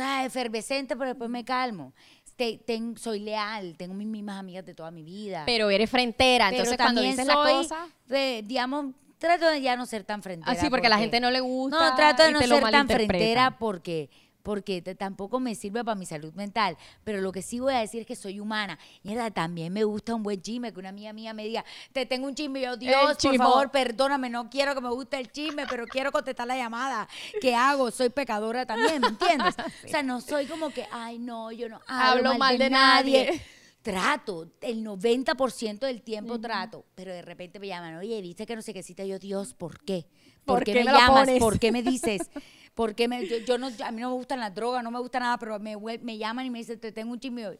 ah, 0.00 0.24
efervescente, 0.24 0.94
pero 0.94 1.08
después 1.08 1.28
me 1.28 1.44
calmo. 1.44 1.92
Te- 2.36 2.60
soy 2.94 3.18
leal, 3.18 3.74
tengo 3.76 3.94
mis 3.94 4.06
mismas 4.06 4.38
amigas 4.38 4.64
de 4.64 4.74
toda 4.74 4.92
mi 4.92 5.02
vida. 5.02 5.42
Pero 5.44 5.70
eres 5.70 5.90
frentera, 5.90 6.50
Pero 6.50 6.62
entonces 6.62 6.76
cuando 6.76 7.00
dices 7.00 7.26
la 7.26 7.32
soy, 7.34 7.52
cosa... 7.54 7.88
eh, 8.10 8.42
digamos, 8.44 8.94
trato 9.18 9.50
de 9.50 9.60
ya 9.60 9.74
no 9.74 9.86
ser 9.86 10.04
tan 10.04 10.22
frentera. 10.22 10.52
Ah, 10.52 10.54
sí, 10.54 10.70
porque 10.70 10.86
a 10.86 10.90
la 10.90 10.98
gente 10.98 11.18
no 11.18 11.32
le 11.32 11.40
gusta 11.40 11.90
No, 11.90 11.96
trato 11.96 12.22
de 12.22 12.30
no 12.30 12.38
ser 12.38 12.62
tan 12.70 12.86
frentera 12.86 13.58
porque 13.58 14.08
porque 14.44 14.82
tampoco 14.82 15.40
me 15.40 15.54
sirve 15.54 15.82
para 15.82 15.94
mi 15.94 16.04
salud 16.04 16.32
mental. 16.34 16.76
Pero 17.02 17.22
lo 17.22 17.32
que 17.32 17.40
sí 17.40 17.60
voy 17.60 17.72
a 17.72 17.78
decir 17.78 18.02
es 18.02 18.06
que 18.06 18.14
soy 18.14 18.38
humana. 18.40 18.78
Mierda, 19.02 19.30
también 19.30 19.72
me 19.72 19.84
gusta 19.84 20.14
un 20.14 20.22
buen 20.22 20.40
chisme, 20.42 20.70
que 20.70 20.78
una 20.78 20.90
amiga 20.90 21.14
mía 21.14 21.32
me 21.32 21.44
diga, 21.44 21.64
te 21.92 22.04
tengo 22.04 22.26
un 22.26 22.34
chisme. 22.34 22.60
Yo, 22.60 22.76
Dios, 22.76 23.16
por 23.20 23.36
favor, 23.36 23.70
perdóname, 23.70 24.28
no 24.28 24.50
quiero 24.50 24.74
que 24.74 24.82
me 24.82 24.90
guste 24.90 25.18
el 25.18 25.32
chisme, 25.32 25.66
pero 25.66 25.86
quiero 25.86 26.12
contestar 26.12 26.46
la 26.46 26.56
llamada. 26.56 27.08
¿Qué 27.40 27.54
hago? 27.54 27.90
Soy 27.90 28.10
pecadora 28.10 28.66
también, 28.66 29.00
¿me 29.00 29.08
entiendes? 29.08 29.54
O 29.84 29.88
sea, 29.88 30.02
no 30.02 30.20
soy 30.20 30.46
como 30.46 30.70
que, 30.70 30.86
ay, 30.92 31.18
no, 31.18 31.50
yo 31.50 31.68
no 31.68 31.80
hablo, 31.86 32.28
Hablo 32.28 32.38
mal 32.38 32.58
de 32.58 32.68
nadie. 32.68 33.40
Trato, 33.80 34.50
el 34.62 34.84
90% 34.84 35.80
del 35.80 36.02
tiempo 36.02 36.40
trato, 36.40 36.84
pero 36.94 37.12
de 37.12 37.20
repente 37.22 37.58
me 37.58 37.66
llaman, 37.68 37.96
oye, 37.96 38.20
viste 38.22 38.46
que 38.46 38.56
no 38.56 38.62
sé 38.62 38.72
qué 38.72 38.82
cita 38.82 39.04
yo, 39.04 39.18
Dios, 39.18 39.52
¿por 39.54 39.82
qué? 39.84 40.06
¿Por, 40.44 40.56
¿Por 40.56 40.64
qué, 40.64 40.72
qué 40.72 40.78
me 40.80 40.84
me 40.86 40.92
la 40.92 40.98
llamas? 41.00 41.20
pones? 41.26 41.38
¿Por 41.38 41.58
qué 41.58 41.72
me 41.72 41.82
dices? 41.92 42.30
¿Por 42.74 42.94
qué 42.94 43.06
me, 43.06 43.26
yo, 43.26 43.38
yo 43.38 43.56
no, 43.56 43.68
a 43.68 43.90
mí 43.92 44.00
no 44.00 44.10
me 44.10 44.16
gustan 44.16 44.40
las 44.40 44.54
drogas, 44.54 44.82
no 44.82 44.90
me 44.90 44.98
gusta 44.98 45.20
nada, 45.20 45.38
pero 45.38 45.58
me, 45.58 45.76
me 45.76 46.18
llaman 46.18 46.46
y 46.46 46.50
me 46.50 46.58
dicen, 46.58 46.78
te 46.80 46.90
tengo 46.90 47.12
un 47.12 47.20
chisme. 47.20 47.58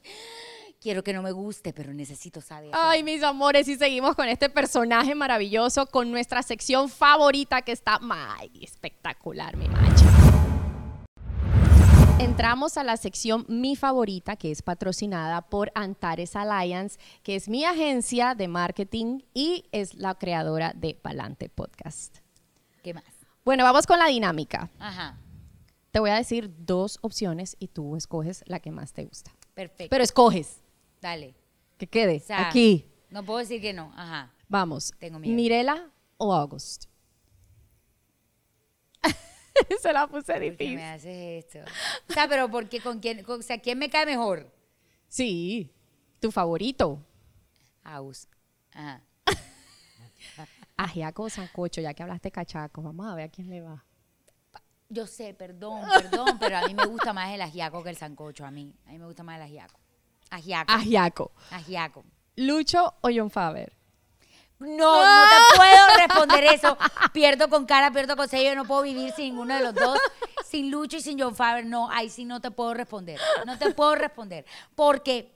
Quiero 0.81 1.03
que 1.03 1.13
no 1.13 1.23
me 1.23 1.33
guste, 1.33 1.73
pero 1.73 1.95
necesito 1.95 2.41
saber. 2.41 2.71
Ay, 2.75 3.03
mis 3.03 3.23
amores, 3.23 3.69
y 3.69 3.77
seguimos 3.77 4.17
con 4.17 4.29
este 4.29 4.51
personaje 4.51 5.15
maravilloso, 5.15 5.87
con 5.87 6.11
nuestra 6.11 6.43
sección 6.43 6.91
favorita 6.91 7.63
que 7.63 7.73
está 7.73 8.01
espectacular, 8.61 9.57
mi 9.57 9.69
mancha. 9.69 10.05
Entramos 12.19 12.77
a 12.77 12.85
la 12.85 12.97
sección 12.97 13.45
Mi 13.49 13.77
Favorita, 13.77 14.37
que 14.37 14.51
es 14.51 14.63
patrocinada 14.63 15.43
por 15.43 15.73
Antares 15.75 16.37
Alliance, 16.37 16.99
que 17.23 17.35
es 17.37 17.49
mi 17.49 17.65
agencia 17.65 18.35
de 18.35 18.49
marketing 18.49 19.21
y 19.33 19.65
es 19.73 19.95
la 19.95 20.15
creadora 20.15 20.73
de 20.75 20.95
Palante 20.95 21.49
Podcast. 21.49 22.19
¿Qué 22.83 22.95
más? 22.95 23.14
Bueno, 23.45 23.65
vamos 23.65 23.87
con 23.87 23.99
la 23.99 24.07
dinámica. 24.07 24.71
Ajá, 24.79 25.19
Te 25.91 26.01
voy 26.01 26.11
a 26.11 26.15
decir 26.17 26.51
dos 26.59 26.99
opciones 27.03 27.57
y 27.59 27.69
tú 27.69 27.95
escoges 27.97 28.43
la 28.47 28.59
que 28.61 28.71
más 28.73 28.93
te 28.93 29.05
gusta. 29.05 29.33
perfecto. 29.55 29.91
Pero 29.91 30.03
escoges, 30.05 30.61
Dale. 31.01 31.35
que 31.79 31.87
quede 31.87 32.17
O 32.17 32.21
sea, 32.21 32.49
aquí. 32.49 32.87
No 33.11 33.25
puedo 33.25 33.39
decir 33.41 33.61
que 33.61 33.73
no. 33.73 33.93
Ajá. 33.97 34.33
Vamos. 34.49 34.93
Tengo 34.99 35.19
miedo. 35.19 35.35
¿Mirela 35.37 35.91
o 36.17 36.33
August? 36.35 36.87
Se 39.81 39.93
la 39.93 40.07
puse 40.09 40.33
¿Por 40.33 40.41
qué 40.43 40.51
difícil. 40.51 40.75
me 40.77 40.85
haces 40.85 41.45
esto? 41.45 41.59
O 42.09 42.13
sea, 42.13 42.27
pero 42.29 42.51
porque 42.51 42.81
con 42.81 42.99
quién, 42.99 43.23
con- 43.23 43.41
o 43.41 43.43
sea, 43.43 43.59
¿quién 43.61 43.79
me 43.79 43.89
cae 43.89 44.05
mejor? 44.07 44.53
Sí, 45.09 45.71
tu 46.21 46.33
favorito. 46.33 47.01
Aus. 47.85 48.27
Ajá. 48.73 49.01
Ajiaco 50.77 51.25
o 51.25 51.31
sancocho, 51.31 51.81
ya 51.81 51.95
que 51.95 52.03
hablaste 52.03 52.31
cachaco. 52.31 52.83
Vamos 52.83 53.07
a 53.07 53.15
ver 53.15 53.27
a 53.27 53.29
quién 53.29 53.49
le 53.49 53.61
va. 53.61 53.85
Yo 54.89 55.07
sé, 55.07 55.35
perdón, 55.35 55.83
perdón, 55.89 56.39
pero 56.41 56.59
a 56.59 56.67
mí 56.67 56.75
me 56.75 56.85
gusta 56.87 57.13
más 57.13 57.33
el 57.33 57.43
ajiaco 57.43 57.83
que 57.83 57.91
el 57.91 57.97
sancocho, 57.97 58.45
a 58.45 58.51
mí. 58.51 58.75
A 58.87 58.91
mí 58.91 58.99
me 58.99 59.07
gusta 59.07 59.23
más 59.23 59.37
el 59.37 59.43
ajiaco. 59.43 59.81
Ajiaco. 60.31 60.73
Ajiaco. 60.73 61.33
Ajiaco. 61.51 62.05
¿Lucho 62.37 62.95
o 63.01 63.09
John 63.15 63.31
Faber? 63.31 63.73
No, 64.59 65.05
no 65.05 65.29
te 65.29 65.57
puedo 65.57 65.97
responder 65.99 66.45
eso. 66.45 66.77
Pierdo 67.13 67.49
con 67.49 67.67
cara, 67.67 67.91
pierdo 67.93 68.17
con 68.17 68.29
sello. 68.29 68.51
Yo 68.51 68.55
no 68.57 68.65
puedo 68.65 68.83
vivir 68.83 69.13
sin 69.13 69.27
ninguno 69.27 69.55
de 69.57 69.63
los 69.63 69.75
dos. 69.75 69.99
Sin 70.45 70.71
Lucho 70.71 70.97
y 70.97 71.01
sin 71.01 71.21
John 71.21 71.35
Faber. 71.35 71.67
No, 71.67 71.91
ahí 71.91 72.09
sí 72.09 72.25
no 72.25 72.41
te 72.41 72.51
puedo 72.51 72.75
responder. 72.75 73.21
No 73.47 73.59
te 73.59 73.73
puedo 73.73 73.95
responder. 73.95 74.45
Porque 74.75 75.35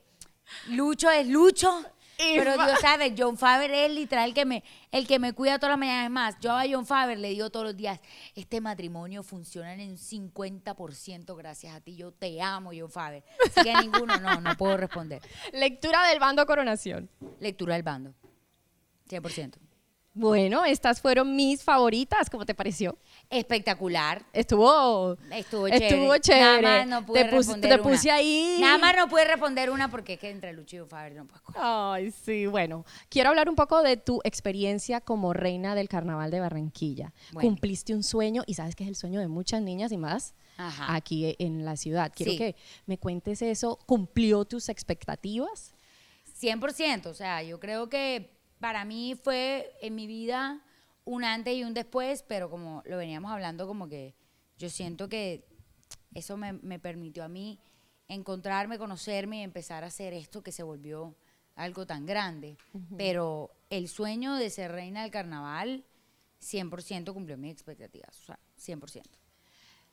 Lucho 0.69 1.11
es 1.11 1.27
Lucho. 1.27 1.85
Pero 2.19 2.55
Dios 2.55 2.81
sabe, 2.81 3.15
John 3.17 3.39
Faber 3.39 3.71
es 3.71 3.93
literal 3.93 4.29
el 4.29 4.35
que 4.35 4.45
me, 4.45 4.65
el 4.91 5.07
que 5.07 5.21
me 5.21 5.33
cuida 5.33 5.59
todas 5.59 5.71
las 5.71 5.79
mañanas. 5.79 6.07
Es 6.07 6.11
más, 6.11 6.37
yo 6.41 6.53
a 6.53 6.65
John 6.69 6.85
Faber 6.85 7.17
le 7.17 7.29
digo 7.29 7.49
todos 7.51 7.67
los 7.67 7.77
días, 7.77 8.01
este 8.35 8.61
matrimonio 8.61 9.23
funciona 9.23 9.73
en 9.75 9.91
un 9.91 9.97
50% 9.97 11.37
gracias 11.37 11.77
a 11.77 11.81
ti. 11.81 11.95
Yo 11.95 12.11
te 12.11 12.43
amo, 12.43 12.73
John 12.77 12.91
Faber. 12.91 13.23
Así 13.47 13.63
que 13.63 13.73
ninguno, 13.75 14.19
no, 14.19 14.41
no 14.41 14.57
puedo 14.57 14.77
responder. 14.77 15.23
Lectura 15.53 16.09
del 16.09 16.19
bando 16.19 16.45
Coronación. 16.45 17.09
Lectura 17.39 17.75
del 17.75 17.85
bando. 17.85 18.15
100%. 19.09 19.68
Bueno, 20.19 20.65
estas 20.65 21.01
fueron 21.01 21.37
mis 21.37 21.63
favoritas. 21.63 22.29
¿Cómo 22.29 22.45
te 22.45 22.55
pareció? 22.55 22.99
Espectacular. 23.31 24.25
Estuvo, 24.33 25.17
Estuvo 25.31 25.69
chévere. 25.69 25.87
estuvo 25.89 26.19
chévere. 26.19 26.63
Nada 26.63 26.79
más 26.79 26.87
no 26.89 27.07
pude 27.07 27.25
te, 27.25 27.31
pus- 27.31 27.37
responder 27.47 27.71
te 27.71 27.75
una. 27.81 27.83
puse 27.91 28.11
ahí. 28.11 28.57
Nada 28.61 28.79
más 28.79 28.97
no 28.97 29.09
pude 29.09 29.25
responder 29.25 29.71
una 29.71 29.91
porque 29.91 30.15
es 30.15 30.19
que 30.21 30.31
entre 30.31 30.53
Lucho 30.53 30.77
y 30.77 30.89
Faber 30.89 31.15
no 31.15 31.27
puedo. 31.27 31.43
Ay, 31.55 32.11
sí, 32.11 32.47
bueno. 32.47 32.85
Quiero 33.09 33.29
hablar 33.31 33.49
un 33.49 33.55
poco 33.55 33.83
de 33.83 33.97
tu 33.97 34.21
experiencia 34.25 35.01
como 35.01 35.33
reina 35.33 35.75
del 35.75 35.89
carnaval 35.89 36.31
de 36.31 36.41
Barranquilla. 36.41 37.13
Bueno. 37.33 37.49
Cumpliste 37.51 37.95
un 37.95 38.03
sueño 38.03 38.43
y 38.47 38.55
sabes 38.55 38.75
que 38.75 38.85
es 38.85 38.89
el 38.89 38.97
sueño 38.97 39.21
de 39.21 39.29
muchas 39.29 39.63
niñas 39.63 39.93
y 39.93 39.97
más 39.99 40.35
Ajá. 40.57 40.95
aquí 40.95 41.37
en 41.39 41.65
la 41.65 41.77
ciudad. 41.77 42.13
Quiero 42.15 42.33
Sí. 42.33 42.39
que 42.39 42.57
me 42.87 42.99
cuentes 42.99 43.41
eso. 43.43 43.79
¿Cumplió 43.87 44.45
tus 44.45 44.69
expectativas? 44.69 45.75
100%, 46.41 47.07
o 47.07 47.15
sea, 47.15 47.43
yo 47.43 47.59
creo 47.59 47.89
que 47.89 48.31
para 48.61 48.85
mí 48.85 49.15
fue 49.15 49.73
en 49.81 49.95
mi 49.95 50.07
vida 50.07 50.63
un 51.05 51.25
antes 51.25 51.55
y 51.55 51.65
un 51.65 51.75
después, 51.75 52.23
pero 52.23 52.51
como 52.51 52.83
lo 52.87 52.97
veníamos 52.97 53.33
hablando, 53.33 53.67
como 53.67 53.89
que 53.89 54.15
yo 54.59 54.69
siento 54.69 55.09
que 55.09 55.47
eso 56.15 56.37
me, 56.37 56.53
me 56.53 56.79
permitió 56.79 57.25
a 57.25 57.29
mí 57.29 57.61
encontrarme, 58.09 58.79
conocerme 58.79 59.39
y 59.39 59.43
empezar 59.43 59.85
a 59.85 59.89
hacer 59.89 60.13
esto 60.13 60.43
que 60.43 60.53
se 60.53 60.63
volvió 60.63 61.17
algo 61.59 61.87
tan 61.87 62.07
grande. 62.07 62.57
Pero 62.97 63.51
el 63.69 63.89
sueño 63.89 64.37
de 64.37 64.49
ser 64.49 64.73
reina 64.73 65.03
del 65.03 65.11
carnaval 65.11 65.85
100% 66.41 67.13
cumplió 67.13 67.37
mis 67.37 67.53
expectativas, 67.53 68.17
o 68.23 68.25
sea, 68.27 68.39
100%. 68.59 69.03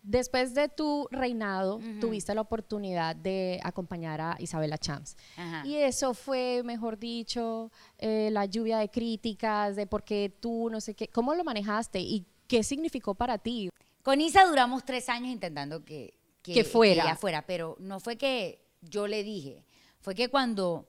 Después 0.08 0.54
de 0.54 0.70
tu 0.70 1.08
reinado, 1.10 1.80
tuviste 2.00 2.36
la 2.36 2.42
oportunidad 2.42 3.16
de 3.16 3.60
acompañar 3.64 4.22
a 4.22 4.36
Isabela 4.40 4.78
Champs. 4.78 5.18
Ajá. 5.36 5.66
Y 5.66 5.78
eso 5.78 6.14
fue, 6.14 6.62
mejor 6.64 7.00
dicho, 7.00 7.72
eh, 7.98 8.30
la 8.32 8.46
lluvia 8.46 8.78
de 8.78 8.90
críticas, 8.90 9.76
de 9.76 9.88
por 9.88 10.04
qué 10.04 10.32
tú, 10.40 10.70
no 10.70 10.80
sé 10.80 10.94
qué. 10.94 11.08
¿Cómo 11.08 11.34
lo 11.34 11.44
manejaste 11.44 12.00
y 12.00 12.24
qué 12.48 12.62
significó 12.62 13.16
para 13.16 13.40
ti? 13.40 13.70
Con 14.04 14.22
Isa 14.22 14.46
duramos 14.46 14.86
tres 14.86 15.10
años 15.10 15.30
intentando 15.32 15.84
que, 15.84 16.14
Que 16.44 16.64
fuera. 16.64 17.04
ella 17.04 17.16
fuera, 17.16 17.42
pero 17.48 17.76
no 17.80 18.00
fue 18.00 18.16
que 18.16 18.64
yo 18.82 19.08
le 19.08 19.24
dije, 19.24 19.66
fue 20.00 20.14
que 20.14 20.30
cuando, 20.30 20.88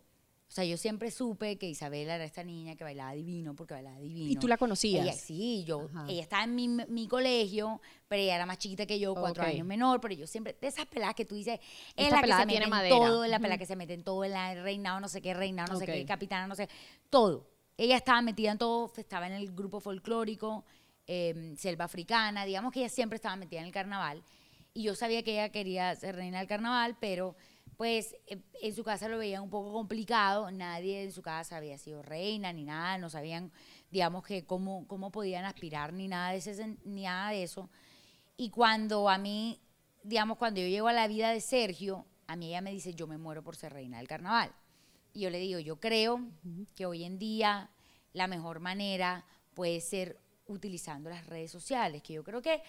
o 0.49 0.53
sea, 0.57 0.65
yo 0.65 0.77
siempre 0.77 1.11
supe 1.11 1.59
que 1.59 1.69
Isabela 1.69 2.15
era 2.15 2.25
esta 2.25 2.45
niña 2.45 2.77
que 2.77 2.85
bailaba 2.85 3.13
divino, 3.13 3.55
porque 3.57 3.75
bailaba 3.75 3.99
divino. 3.99 4.31
¿Y 4.31 4.37
tú 4.37 4.47
la 4.47 4.57
conocías? 4.57 5.05
Ella, 5.05 5.13
sí, 5.13 5.65
yo, 5.67 5.89
Ajá. 5.93 6.07
ella 6.09 6.23
estaba 6.23 6.45
en 6.45 6.55
mi, 6.55 6.69
mi 6.69 7.09
colegio, 7.09 7.81
pero 8.07 8.23
ella 8.23 8.37
era 8.37 8.47
más 8.47 8.59
chiquita 8.59 8.87
que 8.87 8.99
yo, 8.99 9.15
cuatro 9.15 9.43
años 9.43 9.67
menor, 9.67 10.01
pero 10.01 10.15
yo 10.15 10.27
siempre, 10.27 10.57
de 10.61 10.69
esas 10.69 10.87
peladas 10.87 11.15
que 11.17 11.25
tú 11.25 11.35
dices, 11.35 11.59
es 11.97 12.05
Esta 12.05 12.11
la 12.11 12.17
que 12.17 12.23
pelada 12.23 12.41
se 12.43 12.47
mete 12.47 12.65
en 12.65 12.71
madera. 12.71 12.97
todo, 12.97 13.25
es 13.25 13.31
la 13.31 13.39
pelada 13.41 13.59
que 13.59 13.67
se 13.67 13.77
mete 13.77 13.95
en 13.95 14.05
todo, 14.05 14.25
en 14.25 14.31
la 14.31 14.55
reinado, 14.55 15.01
no 15.01 15.09
sé 15.09 15.21
qué, 15.21 15.35
reinado, 15.35 15.73
no 15.73 15.79
sé 15.79 15.87
qué, 15.87 16.05
capitana, 16.07 16.47
no 16.47 16.55
sé, 16.55 16.69
todo. 17.11 17.49
Ella 17.77 17.97
estaba 17.97 18.23
metida 18.23 18.53
en 18.53 18.59
todo, 18.59 18.91
estaba 18.97 19.27
en 19.27 19.33
el 19.35 19.53
grupo 19.53 19.81
folclórico, 19.81 20.65
eh, 21.09 21.55
selva 21.59 21.85
africana, 21.87 22.45
digamos 22.45 22.73
que 22.73 22.81
ella 22.81 22.89
siempre 22.89 23.17
estaba 23.17 23.37
metida 23.37 23.61
en 23.61 23.67
el 23.67 23.73
carnaval. 23.73 24.23
Y 24.73 24.85
yo 24.85 24.95
sabía 24.95 25.23
que 25.23 25.33
ella 25.33 25.49
quería 25.51 25.95
ser 25.97 26.17
reina 26.17 26.39
del 26.39 26.47
carnaval, 26.47 26.97
pero 27.01 27.35
pues 27.77 28.17
eh, 28.27 28.41
en 28.63 28.75
su 28.75 28.85
casa 28.85 29.09
lo 29.09 29.19
veían 29.19 29.43
un 29.43 29.51
poco 29.51 29.73
complicado. 29.73 30.51
Nadie 30.51 31.03
en 31.03 31.13
su 31.13 31.23
casa 31.23 31.57
había 31.57 31.79
sido 31.79 32.03
reina 32.03 32.53
ni 32.53 32.65
nada, 32.65 32.99
no 32.99 33.11
sabían, 33.11 33.53
digamos, 33.91 34.25
que 34.25 34.45
cómo, 34.45 34.87
cómo 34.87 35.11
podían 35.11 35.45
aspirar 35.45 35.93
ni 35.93 36.09
nada, 36.09 36.33
de 36.33 36.39
ese, 36.39 36.77
ni 36.85 37.03
nada 37.03 37.31
de 37.31 37.43
eso. 37.43 37.69
Y 38.37 38.51
cuando 38.51 39.09
a 39.09 39.19
mí, 39.19 39.61
digamos, 40.03 40.39
cuando 40.39 40.61
yo 40.61 40.69
llego 40.69 40.89
a 40.89 40.93
la 40.93 41.07
vida 41.07 41.31
de 41.31 41.41
Sergio, 41.41 42.07
a 42.27 42.37
mí 42.37 42.49
ella 42.49 42.61
me 42.61 42.73
dice, 42.73 42.95
yo 42.95 43.07
me 43.07 43.19
muero 43.19 43.43
por 43.43 43.57
ser 43.57 43.73
reina 43.73 43.99
del 43.99 44.09
carnaval. 44.09 44.53
Y 45.13 45.21
yo 45.21 45.31
le 45.31 45.39
digo, 45.39 45.59
yo 45.59 45.81
creo 45.81 46.21
que 46.75 46.87
hoy 46.87 47.05
en 47.05 47.19
día 47.19 47.71
la 48.13 48.27
mejor 48.27 48.61
manera 48.61 49.25
puede 49.55 49.81
ser 49.81 50.19
utilizando 50.47 51.11
las 51.11 51.27
redes 51.27 51.51
sociales, 51.51 52.03
que 52.03 52.15
yo 52.15 52.25
creo 52.25 52.43
que, 52.43 52.63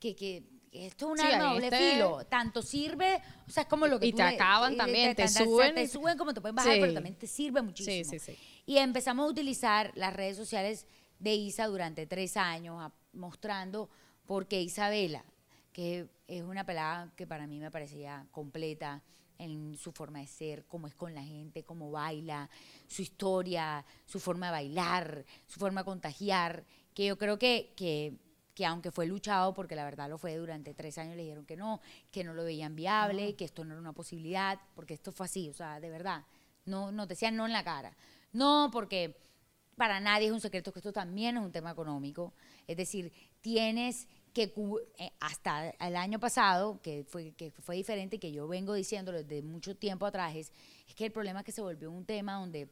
que, 0.00 0.14
que 0.14 0.44
esto 0.72 1.06
es 1.06 1.10
un 1.12 1.18
Sí, 1.18 1.32
arma 1.32 1.52
doble 1.52 1.66
este- 1.66 1.92
filo. 1.92 2.24
Tanto 2.26 2.62
sirve, 2.62 3.20
o 3.46 3.50
sea, 3.50 3.64
es 3.64 3.68
como 3.68 3.86
lo 3.86 4.00
que 4.00 4.06
Y 4.06 4.10
tú 4.12 4.16
te 4.18 4.22
le- 4.24 4.34
acaban 4.34 4.72
eh, 4.74 4.76
también, 4.76 5.14
te 5.14 5.28
sea, 5.28 5.44
suben. 5.44 5.74
Te 5.74 5.86
suben 5.86 6.16
como 6.18 6.32
te 6.34 6.40
pueden 6.40 6.56
bajar, 6.56 6.74
Sí. 6.74 6.80
pero 6.80 6.94
también 6.94 7.14
te 7.16 7.26
sirve 7.26 7.62
muchísimo. 7.62 8.10
Sí, 8.10 8.18
sí, 8.18 8.32
sí. 8.34 8.38
Y 8.66 8.78
empezamos 8.78 9.26
a 9.26 9.28
utilizar 9.28 9.92
las 9.94 10.12
redes 10.14 10.36
sociales 10.36 10.86
de 11.18 11.34
Isa 11.34 11.66
durante 11.66 12.06
tres 12.06 12.36
años, 12.36 12.80
a- 12.82 12.92
mostrando 13.12 13.90
por 14.26 14.46
qué 14.48 14.62
Isabela, 14.62 15.24
que 15.72 16.08
es 16.26 16.42
una 16.42 16.64
pelada 16.64 17.12
que 17.16 17.26
para 17.26 17.46
mí 17.46 17.58
me 17.60 17.70
parecía 17.70 18.26
completa 18.30 19.02
en 19.38 19.76
su 19.76 19.92
forma 19.92 20.20
de 20.20 20.26
ser, 20.26 20.64
cómo 20.66 20.86
es 20.86 20.94
con 20.94 21.14
la 21.14 21.22
gente, 21.22 21.64
cómo 21.64 21.90
baila, 21.90 22.48
su 22.86 23.02
historia, 23.02 23.84
su 24.06 24.20
forma 24.20 24.46
de 24.46 24.52
bailar, 24.52 25.24
su 25.48 25.58
forma 25.58 25.80
de 25.80 25.84
contagiar, 25.84 26.64
que 26.94 27.06
yo 27.06 27.18
creo 27.18 27.38
que, 27.38 27.72
que, 27.76 28.14
que 28.54 28.66
aunque 28.66 28.90
fue 28.90 29.06
luchado, 29.06 29.54
porque 29.54 29.74
la 29.74 29.84
verdad 29.84 30.08
lo 30.08 30.18
fue 30.18 30.36
durante 30.36 30.74
tres 30.74 30.98
años, 30.98 31.16
le 31.16 31.22
dijeron 31.22 31.46
que 31.46 31.56
no, 31.56 31.80
que 32.10 32.24
no 32.24 32.34
lo 32.34 32.44
veían 32.44 32.76
viable, 32.76 33.34
que 33.34 33.44
esto 33.44 33.64
no 33.64 33.72
era 33.72 33.80
una 33.80 33.92
posibilidad, 33.92 34.58
porque 34.74 34.94
esto 34.94 35.12
fue 35.12 35.26
así, 35.26 35.48
o 35.48 35.54
sea, 35.54 35.80
de 35.80 35.90
verdad, 35.90 36.24
no, 36.64 36.92
no 36.92 37.06
te 37.06 37.14
decían 37.14 37.36
no 37.36 37.46
en 37.46 37.52
la 37.52 37.64
cara. 37.64 37.96
No, 38.32 38.70
porque 38.72 39.16
para 39.76 40.00
nadie 40.00 40.26
es 40.26 40.32
un 40.32 40.40
secreto 40.40 40.72
que 40.72 40.78
esto 40.78 40.92
también 40.92 41.36
es 41.36 41.42
un 41.42 41.52
tema 41.52 41.70
económico. 41.70 42.34
Es 42.66 42.76
decir, 42.76 43.12
tienes 43.40 44.06
que, 44.32 44.54
eh, 44.98 45.10
hasta 45.20 45.70
el 45.70 45.96
año 45.96 46.18
pasado, 46.18 46.80
que 46.82 47.04
fue, 47.04 47.32
que 47.32 47.50
fue 47.50 47.76
diferente, 47.76 48.18
que 48.18 48.32
yo 48.32 48.48
vengo 48.48 48.74
diciéndolo 48.74 49.22
desde 49.22 49.42
mucho 49.42 49.76
tiempo 49.76 50.06
atrás, 50.06 50.34
es, 50.36 50.52
es 50.86 50.94
que 50.94 51.06
el 51.06 51.12
problema 51.12 51.40
es 51.40 51.46
que 51.46 51.52
se 51.52 51.60
volvió 51.60 51.90
un 51.90 52.04
tema 52.04 52.34
donde 52.34 52.70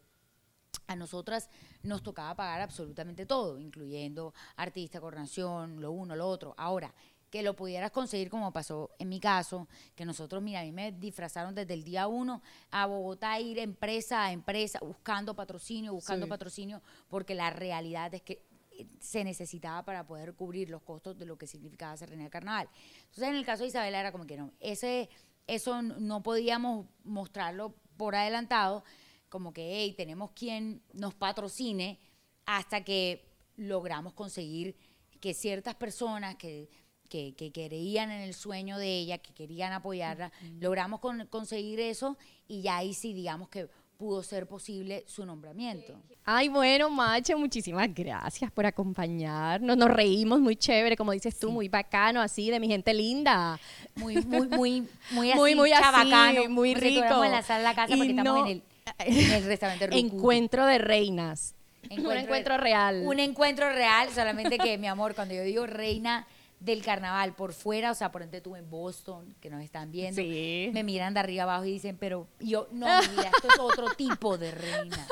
a 0.87 0.97
nosotras 0.97 1.49
nos 1.83 2.03
tocaba 2.03 2.35
pagar 2.35 2.61
absolutamente 2.61 3.27
todo, 3.27 3.59
incluyendo 3.59 4.35
artista, 4.57 5.01
coordinación, 5.01 5.81
lo 5.81 5.93
uno, 5.93 6.17
lo 6.17 6.29
otro. 6.29 6.55
Ahora, 6.57 6.93
que 7.31 7.43
lo 7.45 7.55
pudieras 7.55 7.93
conseguir 7.93 8.29
como 8.29 8.53
pasó 8.53 8.91
en 8.99 9.09
mi 9.09 9.21
caso, 9.21 9.69
que 9.95 10.05
nosotros, 10.05 10.43
mira, 10.43 10.61
a 10.61 10.65
mí 10.65 10.73
me 10.73 10.91
disfrazaron 10.91 11.55
desde 11.55 11.75
el 11.75 11.85
día 11.85 12.09
uno 12.09 12.43
a 12.73 12.87
Bogotá, 12.87 13.39
ir 13.39 13.61
empresa 13.61 14.25
a 14.25 14.33
empresa, 14.33 14.81
buscando 14.83 15.35
patrocinio, 15.37 15.93
buscando 15.93 16.27
Sí. 16.27 16.31
patrocinio, 16.31 16.83
porque 17.09 17.37
la 17.37 17.51
realidad 17.51 18.13
es 18.15 18.23
que 18.23 18.43
eh, 18.73 18.87
se 18.99 19.23
necesitaba 19.23 19.85
para 19.85 20.05
poder 20.07 20.35
cubrir 20.35 20.71
los 20.71 20.83
costos 20.83 21.17
de 21.19 21.25
lo 21.27 21.39
que 21.39 21.47
significaba 21.47 21.97
ser 21.97 22.09
reina 22.09 22.25
del 22.25 22.33
carnaval. 22.33 22.69
Entonces, 23.03 23.29
en 23.29 23.37
el 23.37 23.45
caso 23.45 23.63
de 23.63 23.69
Isabela 23.69 24.01
era 24.01 24.11
como 24.11 24.27
que 24.27 24.37
no, 24.37 24.51
ese, 24.59 25.09
eso 25.47 25.83
no 25.83 26.23
podíamos 26.25 26.87
mostrarlo 27.05 27.75
por 27.97 28.17
adelantado, 28.17 28.83
como 29.31 29.55
que, 29.55 29.63
hey, 29.83 29.95
tenemos 29.97 30.33
quien 30.33 30.83
nos 30.93 31.15
patrocine 31.15 31.99
hasta 32.45 32.85
que 32.85 33.25
logramos 33.57 34.13
conseguir 34.13 34.77
que 35.21 35.33
ciertas 35.35 35.75
personas 35.77 36.37
que, 36.37 36.69
que, 37.09 37.35
que 37.35 37.51
creían 37.53 38.11
en 38.11 38.21
el 38.23 38.35
sueño 38.35 38.77
de 38.77 38.99
ella, 38.99 39.19
que 39.19 39.33
querían 39.33 39.73
apoyarla, 39.73 40.33
logramos 40.59 41.01
con- 41.01 41.27
conseguir 41.29 41.81
eso 41.81 42.17
y 42.49 42.61
ya 42.63 42.77
ahí 42.79 42.93
sí, 42.93 43.13
digamos 43.15 43.49
que 43.49 43.69
pudo 43.97 44.23
ser 44.23 44.47
posible 44.49 45.05
su 45.07 45.27
nombramiento. 45.27 45.93
Ay, 46.25 46.49
bueno, 46.49 46.89
Macho, 46.89 47.37
muchísimas 47.37 47.93
gracias 47.95 48.51
por 48.51 48.65
acompañarnos. 48.65 49.77
Nos 49.77 49.91
reímos 49.91 50.41
muy 50.41 50.57
chévere, 50.57 50.97
como 50.97 51.13
dices 51.13 51.39
tú, 51.39 51.51
muy 51.51 51.69
bacano, 51.69 52.23
así, 52.23 52.51
de 52.51 52.59
mi 52.61 52.67
gente 52.67 52.95
linda. 52.95 53.61
Muy, 53.97 54.17
muy, 54.25 54.49
muy, 54.49 54.89
muy 55.11 55.31
así, 55.33 55.39
Muy, 55.39 55.55
muy 55.55 55.73
así, 55.73 55.83
chabacano, 55.83 56.49
muy 56.49 56.75
rico. 56.75 57.25
en 57.25 57.31
la 57.31 57.43
sala 57.43 57.59
de 57.59 57.65
la 57.65 57.75
casa 57.75 57.95
Y 57.95 57.97
porque 57.99 58.11
estamos 58.13 58.47
en 58.47 58.53
el, 58.53 58.63
en 58.99 59.31
el 59.33 59.45
restaurante. 59.45 59.89
Encuentro 59.99 60.67
de 60.67 60.79
reinas. 60.79 61.55
un 61.85 61.99
Encuentro- 61.99 62.13
encuentro 62.25 62.57
real. 62.59 63.03
Un 63.07 63.21
encuentro 63.21 63.69
real, 63.71 64.09
solamente 64.15 64.59
que, 64.59 64.77
mi 64.79 64.87
amor, 64.87 65.15
cuando 65.15 65.35
yo 65.35 65.43
digo 65.43 65.67
reina 65.67 66.27
del 66.61 66.83
carnaval 66.85 67.33
por 67.33 67.55
fuera, 67.55 67.91
o 67.91 67.95
sea, 67.95 68.13
por 68.13 68.21
ejemplo 68.21 68.43
tú 68.43 68.55
en 68.55 68.69
Boston, 68.69 69.35
que 69.41 69.49
nos 69.49 69.63
están 69.63 69.91
viendo, 69.91 70.21
Sí. 70.21 70.69
me 70.75 70.85
miran 70.85 71.15
de 71.15 71.21
arriba 71.21 71.45
abajo 71.45 71.65
y 71.65 71.73
dicen, 71.73 71.97
pero 71.99 72.27
yo, 72.39 72.69
no, 72.71 72.87
mira, 73.17 73.31
esto 73.35 73.49
es 73.49 73.59
otro 73.59 73.89
tipo 73.97 74.37
de 74.37 74.51
reina. 74.51 75.07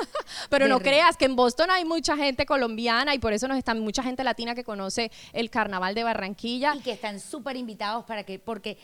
Pero 0.51 0.67
de 0.67 0.69
no 0.69 0.79
reina. 0.79 0.91
creas 0.91 1.17
que 1.17 1.25
en 1.25 1.37
Boston 1.37 1.71
hay 1.71 1.87
mucha 1.87 2.19
gente 2.19 2.45
colombiana 2.45 3.15
y 3.15 3.19
por 3.19 3.33
eso 3.33 3.49
nos 3.49 3.57
están 3.57 3.81
mucha 3.81 4.03
gente 4.03 4.23
latina 4.25 4.55
que 4.55 4.63
conoce 4.63 5.11
el 5.33 5.49
carnaval 5.49 5.95
de 5.95 6.05
Barranquilla. 6.05 6.75
Y 6.77 6.81
que 6.81 6.93
están 6.93 7.19
súper 7.19 7.57
invitados 7.57 8.05
para 8.05 8.25
que, 8.25 8.39
porque 8.39 8.77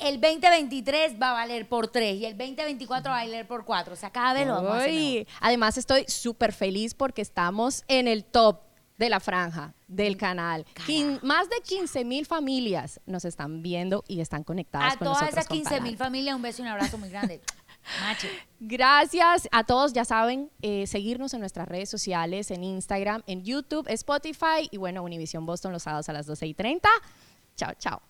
el 0.00 0.20
2023 0.20 1.20
va 1.20 1.30
a 1.30 1.32
valer 1.34 1.68
por 1.68 1.88
tres 1.88 2.16
y 2.16 2.24
el 2.26 2.36
2024 2.36 3.10
va 3.10 3.20
a 3.20 3.24
valer 3.24 3.46
por 3.46 3.64
cuatro. 3.64 3.94
O 3.94 3.96
sea, 3.96 4.10
cada 4.10 4.34
vez 4.34 4.46
lo 4.46 4.54
vamos 4.54 4.70
a 4.72 4.76
hacer 4.78 4.90
mejor. 4.92 5.02
Uy, 5.20 5.28
Además 5.40 5.76
estoy 5.78 6.04
súper 6.08 6.52
feliz 6.52 6.94
porque 6.94 7.22
estamos 7.22 7.84
en 7.88 8.08
el 8.08 8.24
top 8.24 8.60
de 8.98 9.08
la 9.08 9.18
franja 9.18 9.74
del 9.88 10.16
canal. 10.16 10.64
Quin- 10.86 11.20
más 11.22 11.48
de 11.50 11.56
15 11.64 12.04
mil 12.04 12.26
familias 12.26 13.00
nos 13.06 13.24
están 13.24 13.60
viendo 13.62 14.04
y 14.06 14.20
están 14.20 14.44
conectadas 14.44 14.94
A 14.94 14.96
con 14.98 15.06
todas 15.06 15.20
nosotros. 15.22 15.38
esas 15.38 15.48
con 15.48 15.56
15 15.58 15.80
mil 15.80 15.96
familias, 15.96 16.36
un 16.36 16.42
beso 16.42 16.62
y 16.62 16.66
un 16.66 16.68
abrazo 16.68 16.96
muy 16.98 17.08
grande. 17.08 17.40
Macho. 18.00 18.28
Gracias 18.60 19.48
a 19.52 19.64
todos, 19.64 19.92
ya 19.92 20.04
saben, 20.04 20.50
eh, 20.62 20.86
seguirnos 20.86 21.34
en 21.34 21.40
nuestras 21.40 21.68
redes 21.68 21.90
sociales, 21.90 22.50
en 22.50 22.64
Instagram, 22.64 23.22
en 23.26 23.42
YouTube, 23.44 23.86
Spotify 23.88 24.68
y 24.70 24.76
bueno, 24.78 25.02
Univision 25.02 25.44
Boston 25.44 25.72
los 25.72 25.82
sábados 25.82 26.08
a 26.08 26.12
las 26.12 26.26
12 26.26 26.46
y 26.46 26.54
30. 26.54 26.88
Chao, 27.56 27.72
chao. 27.78 28.00